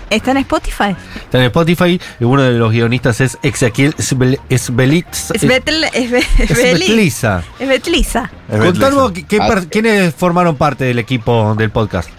¿Está 0.09 0.31
en 0.31 0.37
Spotify? 0.37 0.95
Está 1.17 1.37
en 1.37 1.43
Spotify 1.45 2.01
y 2.19 2.23
uno 2.23 2.41
de 2.41 2.53
los 2.53 2.71
guionistas 2.71 3.21
es 3.21 3.37
Ezequiel 3.43 3.93
Sbel- 3.97 4.39
Sbelitz. 4.49 5.29
Es 5.35 5.45
Betel, 5.47 5.83
es, 5.93 6.09
Be- 6.09 6.17
es 6.39 6.49
Beli- 6.49 6.85
Sbetliza. 6.85 7.43
es 7.59 7.67
Betliza. 7.69 8.31
Contanos 8.49 9.11
Ah. 9.15 9.61
quiénes 9.69 10.15
formaron 10.15 10.55
parte 10.55 10.85
del 10.85 10.97
equipo 10.97 11.53
del 11.55 11.69
podcast. 11.69 12.09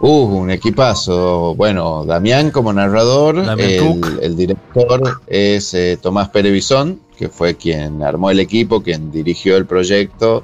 Uh, 0.00 0.08
un 0.38 0.50
equipazo. 0.50 1.54
Bueno, 1.54 2.04
Damián 2.06 2.50
como 2.50 2.72
narrador, 2.72 3.36
el, 3.36 4.18
el 4.22 4.36
director 4.36 5.20
es 5.26 5.74
eh, 5.74 5.98
Tomás 6.00 6.30
Perevizón, 6.30 7.00
que 7.18 7.28
fue 7.28 7.56
quien 7.56 8.02
armó 8.02 8.30
el 8.30 8.40
equipo, 8.40 8.82
quien 8.82 9.12
dirigió 9.12 9.58
el 9.58 9.66
proyecto. 9.66 10.42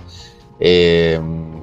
Eh, 0.61 1.19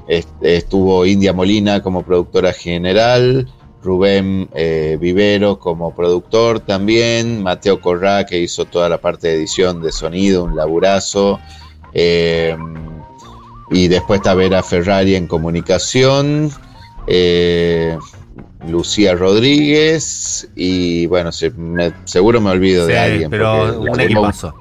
est- 0.07 0.27
estuvo 0.41 1.05
India 1.05 1.33
Molina 1.33 1.83
como 1.83 2.01
productora 2.01 2.51
general, 2.51 3.47
Rubén 3.83 4.49
eh, 4.55 4.97
Vivero 4.99 5.59
como 5.59 5.93
productor 5.93 6.61
también, 6.61 7.43
Mateo 7.43 7.79
Corrá 7.79 8.25
que 8.25 8.39
hizo 8.39 8.65
toda 8.65 8.89
la 8.89 8.97
parte 8.99 9.27
de 9.27 9.35
edición 9.35 9.81
de 9.83 9.91
sonido, 9.91 10.45
un 10.45 10.55
laburazo. 10.55 11.39
Y 13.69 13.87
después 13.87 14.19
está 14.19 14.33
Vera 14.33 14.63
Ferrari 14.63 15.15
en 15.15 15.27
comunicación, 15.27 16.51
eh, 17.07 17.97
Lucía 18.67 19.13
Rodríguez 19.15 20.47
y 20.55 21.05
bueno, 21.07 21.31
se- 21.31 21.51
me- 21.51 21.91
seguro 22.05 22.39
me 22.41 22.49
olvido 22.51 22.85
de 22.87 22.97
alguien. 22.97 23.29
pero 23.29 23.79
un 23.81 23.99
equipazo. 23.99 24.53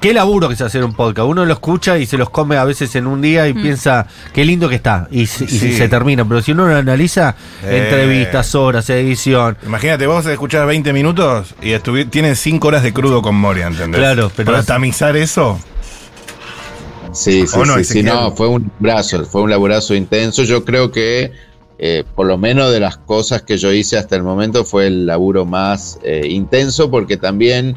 Qué 0.00 0.14
laburo 0.14 0.48
que 0.48 0.54
es 0.54 0.60
hacer 0.62 0.82
un 0.82 0.94
podcast. 0.94 1.28
Uno 1.28 1.44
lo 1.44 1.52
escucha 1.52 1.98
y 1.98 2.06
se 2.06 2.16
los 2.16 2.30
come 2.30 2.56
a 2.56 2.64
veces 2.64 2.94
en 2.96 3.06
un 3.06 3.20
día 3.20 3.46
y 3.48 3.52
Mm. 3.52 3.60
piensa 3.62 4.06
qué 4.32 4.46
lindo 4.46 4.66
que 4.70 4.76
está. 4.76 5.08
Y, 5.10 5.26
se- 5.26 5.44
y 5.44 5.48
Sí. 5.48 5.72
se 5.76 5.88
termina. 5.90 6.26
Pero 6.26 6.40
si 6.40 6.52
uno 6.52 6.66
lo 6.66 6.74
analiza, 6.74 7.34
Eh. 7.62 7.82
entrevistas, 7.84 8.54
horas, 8.54 8.88
edición. 8.88 9.58
Imagínate, 9.66 10.06
vos 10.06 10.24
escuchás 10.24 10.66
20 10.66 10.94
minutos 10.94 11.54
y 11.60 11.78
tienen 12.06 12.34
5 12.34 12.68
horas 12.68 12.82
de 12.82 12.94
crudo 12.94 13.20
con 13.20 13.34
Moria, 13.34 13.66
¿entendés? 13.66 13.98
Claro, 14.00 14.32
pero 14.34 14.52
Para 14.52 14.62
tamizar 14.64 15.16
eso. 15.18 15.60
Sí, 17.12 17.46
sí, 17.46 17.58
¿O 17.58 17.64
no, 17.64 17.76
sí, 17.78 17.84
sí, 17.84 18.02
no, 18.02 18.32
fue 18.32 18.48
un 18.48 18.70
laburazo, 18.78 19.24
fue 19.24 19.42
un 19.42 19.50
laburazo 19.50 19.94
intenso. 19.94 20.44
Yo 20.44 20.64
creo 20.64 20.90
que, 20.90 21.32
eh, 21.78 22.04
por 22.14 22.26
lo 22.26 22.38
menos 22.38 22.72
de 22.72 22.80
las 22.80 22.96
cosas 22.96 23.42
que 23.42 23.58
yo 23.58 23.72
hice 23.72 23.98
hasta 23.98 24.16
el 24.16 24.22
momento, 24.22 24.64
fue 24.64 24.86
el 24.86 25.06
laburo 25.06 25.44
más 25.44 25.98
eh, 26.02 26.26
intenso 26.28 26.90
porque 26.90 27.16
también 27.16 27.76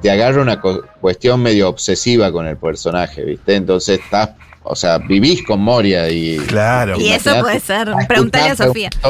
te 0.00 0.10
agarra 0.10 0.42
una 0.42 0.60
cuestión 0.60 1.42
medio 1.42 1.68
obsesiva 1.68 2.32
con 2.32 2.46
el 2.46 2.56
personaje, 2.56 3.24
¿viste? 3.24 3.54
Entonces 3.54 4.00
estás, 4.00 4.30
o 4.64 4.74
sea, 4.74 4.98
vivís 4.98 5.44
con 5.44 5.60
Moria 5.60 6.10
y... 6.10 6.38
Claro. 6.38 6.98
Y 6.98 7.10
eso 7.10 7.38
puede 7.40 7.60
ser. 7.60 7.92
Preguntale 8.08 8.50
a 8.50 8.56
Sofía. 8.56 8.90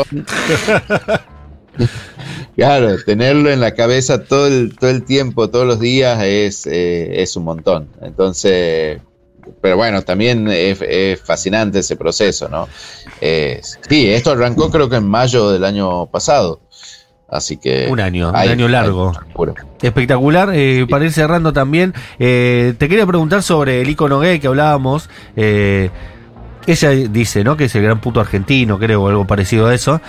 Claro, 2.54 3.02
tenerlo 3.02 3.50
en 3.50 3.60
la 3.60 3.72
cabeza 3.72 4.24
todo 4.24 4.46
el, 4.46 4.76
todo 4.76 4.90
el 4.90 5.04
tiempo, 5.04 5.48
todos 5.48 5.66
los 5.66 5.80
días, 5.80 6.22
es, 6.22 6.66
eh, 6.66 7.22
es 7.22 7.34
un 7.34 7.44
montón. 7.44 7.88
Entonces, 8.02 9.00
pero 9.60 9.76
bueno, 9.76 10.02
también 10.02 10.48
es, 10.48 10.80
es 10.82 11.20
fascinante 11.20 11.80
ese 11.80 11.96
proceso, 11.96 12.48
¿no? 12.48 12.68
Eh, 13.20 13.60
sí, 13.88 14.10
esto 14.10 14.32
arrancó 14.32 14.70
creo 14.70 14.88
que 14.88 14.96
en 14.96 15.08
mayo 15.08 15.50
del 15.50 15.64
año 15.64 16.06
pasado. 16.06 16.60
Así 17.32 17.56
que... 17.56 17.88
Un 17.88 17.98
año, 17.98 18.28
un 18.28 18.36
año 18.36 18.68
largo. 18.68 19.12
hay. 19.32 19.54
Espectacular. 19.80 20.50
Eh, 20.52 20.86
para 20.88 21.06
ir 21.06 21.12
cerrando 21.12 21.54
también, 21.54 21.94
eh, 22.18 22.74
te 22.76 22.90
quería 22.90 23.06
preguntar 23.06 23.42
sobre 23.42 23.80
el 23.80 23.88
icono 23.88 24.20
gay 24.20 24.38
que 24.38 24.48
hablábamos. 24.48 25.08
Eh, 25.34 25.88
ella 26.66 26.90
dice, 26.90 27.42
¿no? 27.44 27.56
Que 27.56 27.64
es 27.64 27.74
el 27.74 27.82
gran 27.82 28.00
puto 28.00 28.20
argentino, 28.20 28.78
creo, 28.78 29.02
o 29.02 29.08
algo 29.08 29.26
parecido 29.26 29.66
a 29.68 29.74
eso. 29.74 30.00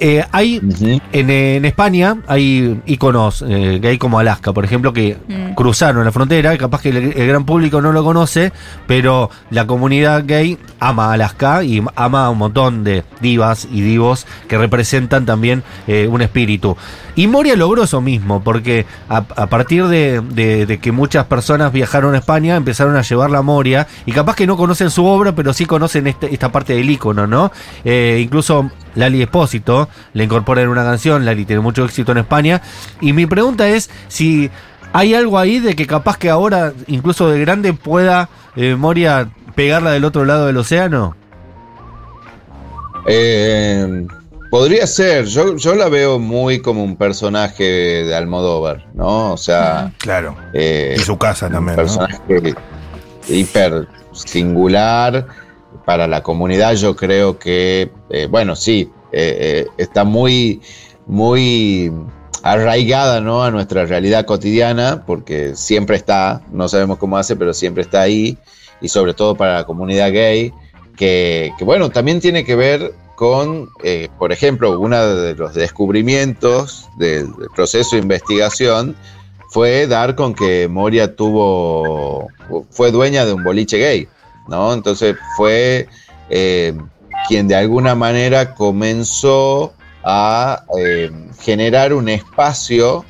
Eh, 0.00 0.24
hay 0.32 0.58
Ujú. 0.58 1.00
en, 1.12 1.30
en 1.30 1.64
España 1.64 2.16
hay 2.26 2.80
iconos 2.84 3.44
eh, 3.46 3.78
gay 3.80 3.96
como 3.96 4.18
Alaska, 4.18 4.52
por 4.52 4.64
ejemplo, 4.64 4.92
que 4.92 5.16
Mm. 5.28 5.54
cruzaron 5.54 6.04
la 6.04 6.10
frontera. 6.10 6.52
y 6.52 6.58
Capaz 6.58 6.82
que 6.82 6.88
el, 6.88 6.96
el 6.96 7.28
gran 7.28 7.44
público 7.46 7.80
no 7.80 7.92
lo 7.92 8.02
conoce, 8.02 8.52
pero 8.88 9.30
la 9.50 9.66
comunidad 9.68 10.24
gay 10.26 10.58
ama 10.80 11.10
a 11.10 11.12
Alaska 11.12 11.62
y 11.62 11.80
ama 11.94 12.26
a 12.26 12.30
un 12.30 12.38
montón 12.38 12.82
de 12.82 13.04
divas 13.20 13.68
y 13.70 13.80
divos 13.82 14.26
que 14.48 14.58
representan 14.58 15.24
también 15.26 15.62
eh, 15.86 16.08
un 16.10 16.22
espíritu. 16.22 16.76
Y 17.16 17.28
Moria 17.28 17.54
logró 17.54 17.84
eso 17.84 18.00
mismo, 18.00 18.42
porque 18.42 18.86
a, 19.08 19.22
partir 19.22 19.86
de, 19.86 20.78
que 20.82 20.92
muchas 20.92 21.26
personas 21.26 21.72
viajaron 21.72 22.14
a 22.14 22.18
España, 22.18 22.56
empezaron 22.56 22.96
a 22.96 23.02
llevarla 23.02 23.38
a 23.38 23.42
Moria, 23.42 23.86
y 24.04 24.12
capaz 24.12 24.34
que 24.34 24.46
no 24.46 24.56
conocen 24.56 24.90
su 24.90 25.04
obra, 25.06 25.34
pero 25.34 25.52
sí 25.52 25.64
conocen 25.64 26.06
este- 26.08 26.32
esta 26.34 26.50
parte 26.50 26.74
del 26.74 26.90
icono, 26.90 27.26
¿no? 27.26 27.52
Eh, 27.84 28.20
incluso 28.22 28.70
Lali 28.96 29.22
Espósito 29.22 29.88
le 30.12 30.24
incorpora 30.24 30.62
en 30.62 30.68
una 30.68 30.82
canción, 30.82 31.24
Lali 31.24 31.44
tiene 31.44 31.60
mucho 31.62 31.84
éxito 31.84 32.12
en 32.12 32.18
España, 32.18 32.62
y 33.00 33.12
mi 33.12 33.26
pregunta 33.26 33.68
es 33.68 33.90
si 34.08 34.50
hay 34.92 35.14
algo 35.14 35.38
ahí 35.38 35.60
de 35.60 35.74
que 35.76 35.86
capaz 35.86 36.18
que 36.18 36.30
ahora, 36.30 36.72
incluso 36.88 37.28
de 37.28 37.40
grande, 37.40 37.74
pueda 37.74 38.28
eh, 38.56 38.74
Moria 38.76 39.28
pegarla 39.54 39.90
del 39.90 40.04
otro 40.04 40.24
lado 40.24 40.46
del 40.46 40.56
océano. 40.56 41.16
Eh, 43.06 44.06
podría 44.54 44.86
ser, 44.86 45.24
yo, 45.24 45.56
yo 45.56 45.74
la 45.74 45.88
veo 45.88 46.20
muy 46.20 46.60
como 46.60 46.84
un 46.84 46.94
personaje 46.94 47.64
de 47.64 48.14
Almodóvar, 48.14 48.86
¿no? 48.94 49.32
O 49.32 49.36
sea... 49.36 49.92
Claro. 49.98 50.36
eh, 50.52 50.94
Y 50.96 51.00
su 51.00 51.18
casa 51.18 51.50
también, 51.50 51.76
Un 51.80 51.86
¿no? 51.86 52.06
personaje 52.06 52.54
hiper 53.28 53.88
singular 54.12 55.26
para 55.84 56.06
la 56.06 56.22
comunidad. 56.22 56.74
Yo 56.74 56.94
creo 56.94 57.36
que, 57.36 57.90
eh, 58.10 58.28
bueno, 58.30 58.54
sí, 58.54 58.92
eh, 59.10 59.36
eh, 59.40 59.66
está 59.76 60.04
muy, 60.04 60.60
muy 61.04 61.92
arraigada 62.44 63.20
¿no? 63.20 63.42
a 63.42 63.50
nuestra 63.50 63.86
realidad 63.86 64.24
cotidiana, 64.24 65.02
porque 65.04 65.56
siempre 65.56 65.96
está, 65.96 66.42
no 66.52 66.68
sabemos 66.68 66.98
cómo 66.98 67.18
hace, 67.18 67.34
pero 67.34 67.54
siempre 67.54 67.82
está 67.82 68.02
ahí, 68.02 68.38
y 68.80 68.86
sobre 68.86 69.14
todo 69.14 69.34
para 69.34 69.54
la 69.54 69.64
comunidad 69.64 70.12
gay, 70.12 70.52
que, 70.96 71.50
que, 71.58 71.64
bueno, 71.64 71.90
también 71.90 72.20
tiene 72.20 72.44
que 72.44 72.54
ver 72.54 72.94
con, 73.16 73.70
eh, 73.82 74.08
por 74.18 74.32
ejemplo, 74.32 74.78
uno 74.78 75.04
de 75.06 75.34
los 75.34 75.54
descubrimientos 75.54 76.88
del, 76.96 77.28
proceso 77.54 77.96
de 77.96 78.02
investigación 78.02 78.96
fue 79.50 79.86
dar 79.86 80.16
con 80.16 80.34
que 80.34 80.68
Moria 80.68 81.14
tuvo, 81.14 82.28
fue 82.70 82.90
dueña 82.90 83.24
de 83.24 83.32
un 83.32 83.44
boliche 83.44 83.78
gay, 83.78 84.08
¿no? 84.48 84.72
Entonces 84.72 85.16
fue 85.36 85.88
eh, 86.28 86.74
quien 87.28 87.46
de 87.46 87.54
alguna 87.54 87.94
manera 87.94 88.54
comenzó 88.54 89.72
a 90.02 90.64
eh, 90.78 91.10
generar 91.40 91.92
un 91.92 92.08
espacio, 92.08 93.04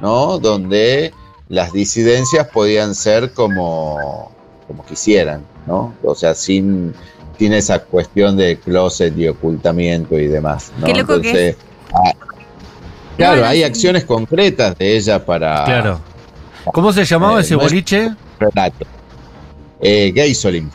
¿no? 0.00 0.38
Donde 0.38 1.12
las 1.48 1.72
disidencias 1.72 2.48
podían 2.48 2.94
ser 2.94 3.32
como, 3.34 4.32
como 4.66 4.84
quisieran, 4.86 5.44
¿no? 5.66 5.94
O 6.02 6.14
sea, 6.14 6.34
sin, 6.34 6.94
sin 7.40 7.54
esa 7.54 7.78
cuestión 7.78 8.36
de 8.36 8.58
closet 8.58 9.16
y 9.16 9.26
ocultamiento 9.26 10.18
y 10.18 10.26
demás, 10.26 10.70
¿no? 10.78 10.86
Qué 10.86 10.92
loco 10.92 11.18
que 11.22 11.48
es. 11.48 11.56
ah, 11.94 12.12
Claro, 13.16 13.46
hay 13.46 13.58
sí. 13.60 13.64
acciones 13.64 14.04
concretas 14.04 14.76
de 14.76 14.94
ella 14.94 15.24
para. 15.24 15.64
Claro. 15.64 16.00
¿Cómo 16.66 16.92
se 16.92 17.02
llamaba 17.06 17.38
Eh, 17.38 17.40
ese 17.40 17.54
boliche? 17.54 18.10
Relato. 18.38 18.84
Eh, 19.80 20.12
Gaysolin. 20.14 20.70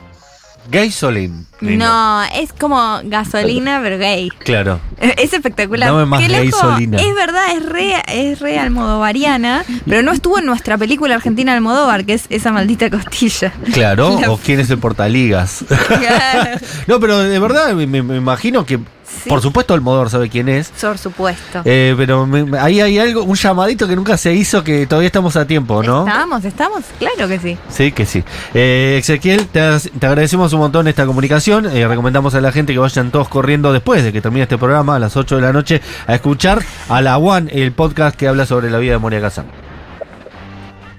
Gaysolin. 0.69 1.45
No, 1.61 2.23
es 2.35 2.51
como 2.53 2.99
gasolina, 3.05 3.79
pero 3.81 3.97
gay. 3.97 4.29
Claro. 4.43 4.79
Es 4.97 5.33
espectacular. 5.33 5.89
Dame 5.91 6.05
más 6.05 6.21
Qué 6.21 6.29
loco. 6.29 6.57
gasolina. 6.57 6.97
Es 6.97 7.15
verdad, 7.15 7.43
es 7.55 7.65
re, 7.65 7.93
es 8.07 8.39
re 8.39 8.59
almodovariana, 8.59 9.63
pero 9.87 10.01
no 10.03 10.11
estuvo 10.11 10.37
en 10.39 10.45
nuestra 10.45 10.77
película 10.77 11.15
argentina 11.15 11.53
Almodóvar, 11.53 12.05
que 12.05 12.13
es 12.13 12.25
esa 12.29 12.51
maldita 12.51 12.89
costilla. 12.89 13.51
Claro, 13.73 14.17
La- 14.21 14.31
o 14.31 14.37
quién 14.37 14.59
es 14.59 14.69
el 14.69 14.79
portaligas. 14.79 15.63
Claro. 15.87 16.59
no, 16.87 16.99
pero 16.99 17.19
de 17.19 17.39
verdad 17.39 17.73
me, 17.73 17.87
me 17.87 18.17
imagino 18.17 18.65
que, 18.65 18.79
por 19.27 19.41
supuesto, 19.41 19.73
Almodóvar 19.73 20.09
sabe 20.09 20.29
quién 20.29 20.49
es. 20.49 20.69
Por 20.81 20.97
supuesto. 20.97 21.61
Eh, 21.65 21.93
pero 21.97 22.25
me- 22.25 22.57
ahí 22.59 22.81
hay 22.81 22.97
algo, 22.99 23.23
un 23.23 23.35
llamadito 23.35 23.87
que 23.87 23.95
nunca 23.95 24.17
se 24.17 24.33
hizo 24.33 24.63
que 24.63 24.85
todavía 24.87 25.07
estamos 25.07 25.35
a 25.35 25.45
tiempo, 25.47 25.81
¿no? 25.83 26.07
¿Estamos? 26.07 26.45
¿Estamos? 26.45 26.83
Claro 26.99 27.27
que 27.27 27.39
sí. 27.39 27.57
Sí, 27.69 27.91
que 27.91 28.05
sí. 28.05 28.23
Eh, 28.53 28.97
Ezequiel, 28.99 29.47
te, 29.47 29.61
te 29.99 30.05
agradecemos 30.05 30.51
un 30.53 30.59
montón 30.59 30.87
esta 30.87 31.05
comunicación. 31.05 31.65
Eh, 31.65 31.87
recomendamos 31.87 32.35
a 32.35 32.41
la 32.41 32.51
gente 32.51 32.73
que 32.73 32.79
vayan 32.79 33.11
todos 33.11 33.27
corriendo 33.27 33.71
después 33.73 34.03
de 34.03 34.11
que 34.13 34.21
termine 34.21 34.43
este 34.43 34.57
programa 34.57 34.95
a 34.95 34.99
las 34.99 35.15
8 35.17 35.35
de 35.37 35.41
la 35.41 35.53
noche 35.53 35.81
a 36.07 36.15
escuchar 36.15 36.63
a 36.89 37.01
la 37.01 37.17
One, 37.17 37.51
el 37.53 37.71
podcast 37.71 38.15
que 38.15 38.27
habla 38.27 38.45
sobre 38.45 38.69
la 38.69 38.77
vida 38.79 38.93
de 38.93 38.97
Moria 38.99 39.21
Kazan. 39.21 39.45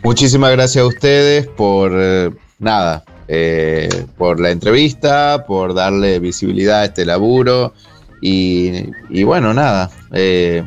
Muchísimas 0.03 0.53
gracias 0.53 0.83
a 0.85 0.87
ustedes 0.87 1.47
por 1.49 1.91
eh, 1.95 2.31
nada, 2.59 3.03
eh, 3.29 3.89
por 4.17 4.39
la 4.41 4.51
entrevista, 4.51 5.45
por 5.47 5.75
darle 5.75 6.21
visibilidad 6.21 6.81
a 6.81 6.85
este 6.85 7.05
laburo 7.05 7.73
Y, 8.21 8.91
y 9.11 9.23
bueno, 9.25 9.53
nada. 9.55 9.91
eh, 10.13 10.65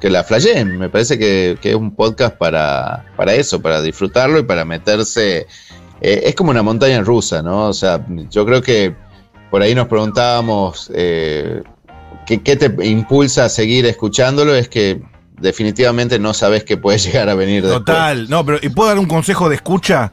que 0.00 0.10
la 0.10 0.24
flayeen. 0.24 0.78
Me 0.78 0.88
parece 0.88 1.18
que, 1.18 1.58
es 1.60 1.74
un 1.74 1.94
podcast 1.94 2.36
para, 2.36 3.04
para 3.16 3.34
eso, 3.34 3.60
para 3.60 3.82
disfrutarlo 3.82 4.38
y 4.38 4.44
para 4.44 4.64
meterse. 4.64 5.46
eh, 6.00 6.22
es 6.24 6.34
como 6.34 6.50
una 6.50 6.62
montaña 6.62 7.00
rusa, 7.02 7.42
¿no? 7.42 7.66
O 7.66 7.72
sea, 7.72 8.04
yo 8.30 8.46
creo 8.46 8.62
que 8.62 8.94
por 9.50 9.62
ahí 9.62 9.74
nos 9.74 9.88
preguntábamos 9.88 10.90
eh, 10.94 11.62
¿qué, 12.26 12.56
te 12.56 12.86
impulsa 12.86 13.46
a 13.46 13.48
seguir 13.48 13.86
escuchándolo. 13.86 14.54
Es 14.54 14.68
que 14.68 15.00
definitivamente 15.40 16.18
no 16.18 16.34
sabes 16.34 16.64
qué 16.64 16.76
puede 16.76 16.98
llegar 16.98 17.28
a 17.28 17.34
venir 17.34 17.62
después. 17.62 17.84
Total, 17.84 18.28
no, 18.28 18.44
pero 18.44 18.58
¿y 18.62 18.68
puedo 18.68 18.88
dar 18.88 18.98
un 18.98 19.06
consejo 19.06 19.48
de 19.48 19.56
escucha? 19.56 20.12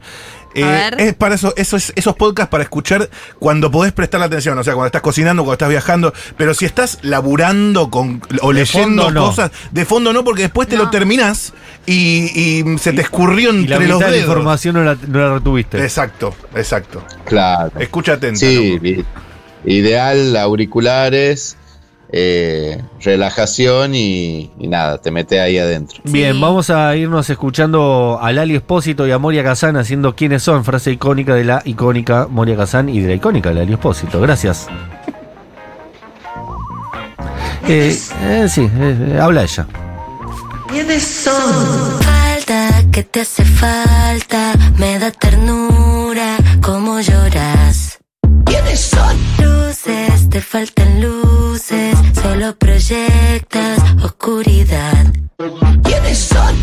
Eh, 0.64 0.90
es 0.98 1.14
para 1.14 1.34
eso, 1.34 1.52
esos, 1.56 1.92
esos 1.96 2.14
podcasts 2.16 2.50
para 2.50 2.62
escuchar 2.64 3.08
cuando 3.38 3.70
podés 3.70 3.92
prestar 3.92 4.20
la 4.20 4.26
atención, 4.26 4.58
o 4.58 4.64
sea, 4.64 4.74
cuando 4.74 4.86
estás 4.86 5.02
cocinando, 5.02 5.42
cuando 5.42 5.54
estás 5.54 5.68
viajando, 5.68 6.12
pero 6.36 6.54
si 6.54 6.64
estás 6.64 6.98
laburando 7.02 7.90
con, 7.90 8.22
o 8.40 8.48
De 8.52 8.60
leyendo 8.60 9.04
fondo 9.04 9.10
no. 9.20 9.26
cosas, 9.28 9.50
de 9.70 9.84
fondo 9.84 10.12
no, 10.12 10.24
porque 10.24 10.42
después 10.42 10.68
te 10.68 10.76
No. 10.76 10.84
lo 10.84 10.90
terminás 10.90 11.52
y, 11.84 12.62
y 12.64 12.78
se 12.78 12.92
te 12.92 13.02
escurrió 13.02 13.50
Y 13.50 13.66
la 13.66 13.76
entre 13.76 13.88
los 13.88 13.98
mitad 13.98 13.98
de 13.98 14.02
la 14.04 14.10
dedos. 14.16 14.28
información 14.28 14.74
no 14.76 14.84
la, 14.84 14.96
no 15.06 15.18
la 15.18 15.34
retuviste. 15.34 15.82
Exacto, 15.82 16.34
exacto. 16.54 17.04
Claro. 17.24 17.72
Escucha 17.78 18.14
atento. 18.14 18.40
Sí, 18.40 19.04
ideal, 19.64 20.36
auriculares, 20.36 21.56
eh, 22.12 22.82
relajación 23.02 23.94
y, 23.94 24.50
y 24.58 24.68
nada, 24.68 24.98
te 24.98 25.10
mete 25.10 25.40
ahí 25.40 25.58
adentro. 25.58 26.00
Bien, 26.04 26.34
Sí. 26.34 26.40
vamos 26.40 26.70
a 26.70 26.94
irnos 26.96 27.28
escuchando 27.30 28.18
a 28.22 28.32
Lali 28.32 28.54
Espósito 28.56 29.06
y 29.06 29.12
a 29.12 29.18
Moria 29.18 29.42
Kazan 29.44 29.76
haciendo 29.76 30.14
quiénes 30.14 30.42
son, 30.42 30.64
frase 30.64 30.92
icónica 30.92 31.34
de 31.34 31.44
la 31.44 31.62
icónica 31.64 32.26
Moria 32.30 32.56
Kazan 32.56 32.88
y 32.88 33.00
de 33.00 33.08
la 33.08 33.14
icónica 33.14 33.52
Lali 33.52 33.72
Espósito. 33.72 34.20
Gracias. 34.20 34.68
Eh, 37.68 37.98
eh, 38.22 38.46
sí, 38.48 38.70
eh, 38.78 39.18
habla 39.20 39.42
ella. 39.42 39.66
Falta 42.00 42.84
que 42.92 43.02
te 43.02 43.20
hace 43.22 43.44
falta, 43.44 44.52
me 44.78 44.98
da 45.00 45.10
ternura, 45.10 46.36
como 46.62 47.00
lloras. 47.00 47.98
¿Quiénes 48.44 48.80
son? 48.80 49.16
Luces, 49.42 50.30
te 50.30 50.40
faltan 50.40 51.00
luces, 51.00 51.55
solo 52.26 52.56
proyectas 52.56 53.78
oscuridad. 54.02 55.06
¿Quiénes 55.84 56.18
son? 56.18 56.56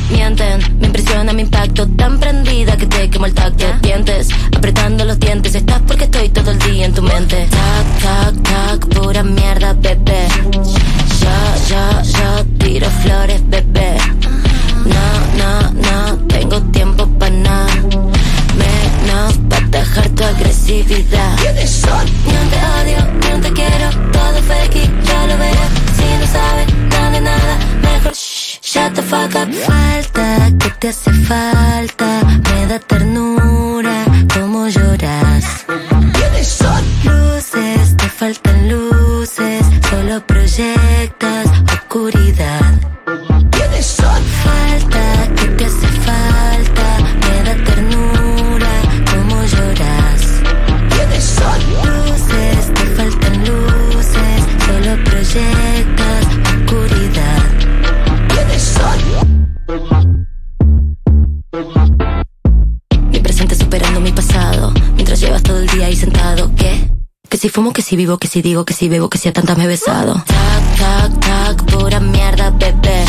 Ahí 65.84 65.96
sentado. 65.96 66.52
¿Qué? 66.56 66.90
Que 67.30 67.38
si 67.38 67.50
fumo, 67.50 67.74
que 67.74 67.82
si 67.82 67.96
vivo, 67.96 68.18
que 68.18 68.28
si 68.28 68.42
digo, 68.42 68.64
que 68.66 68.74
si 68.74 68.90
bebo, 68.90 69.10
que 69.10 69.18
si 69.18 69.30
a 69.30 69.34
tantas 69.34 69.58
me 69.58 69.64
he 69.64 69.68
besado. 69.68 70.14
Tac, 70.26 70.78
tac, 70.78 71.20
tac, 71.20 71.64
pura 71.72 72.00
mierda, 72.00 72.52
bebé. 72.52 73.06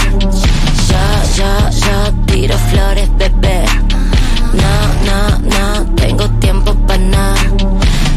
Yo, 0.89 1.05
yo, 1.37 1.71
yo 1.71 2.25
tiro 2.27 2.57
flores, 2.71 3.09
bebé. 3.19 3.65
No, 4.63 4.75
no, 5.09 5.39
no 5.55 5.95
tengo 5.95 6.29
tiempo 6.41 6.75
para 6.87 6.99
nada. 6.99 7.43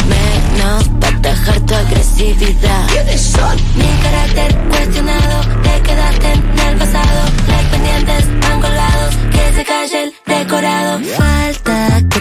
Menos 0.08 0.88
para 1.02 1.20
dejar 1.20 1.60
tu 1.62 1.76
agresividad. 1.76 2.88
¿Quiénes 2.88 3.22
son? 3.22 3.58
Mi 3.76 3.90
carácter 4.04 4.58
cuestionado, 4.70 5.42
te 5.64 5.82
quedaste 5.82 6.32
en 6.32 6.60
el 6.70 6.78
pasado. 6.78 7.20
Like 7.50 7.70
pendientes, 7.72 8.26
angolados, 8.52 9.16
que 9.32 9.56
se 9.56 9.66
calle 9.66 10.04
el 10.04 10.14
decorado. 10.26 11.00
Falta 11.18 11.77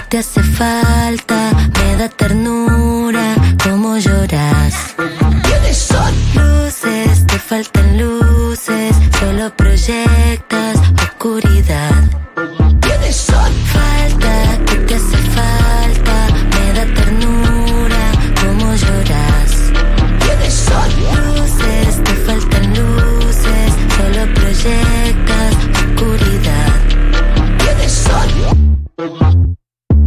te 0.08 0.18
hace 0.18 0.42
falta, 0.42 1.52
me 1.74 1.96
da 1.96 2.08
ternura, 2.08 3.34
como 3.62 3.96
lloras. 3.98 4.94
¿Quiénes 5.42 5.76
son 5.76 6.14
Luces, 6.34 7.26
te 7.26 7.38
faltan 7.38 7.98
luces 7.98 8.05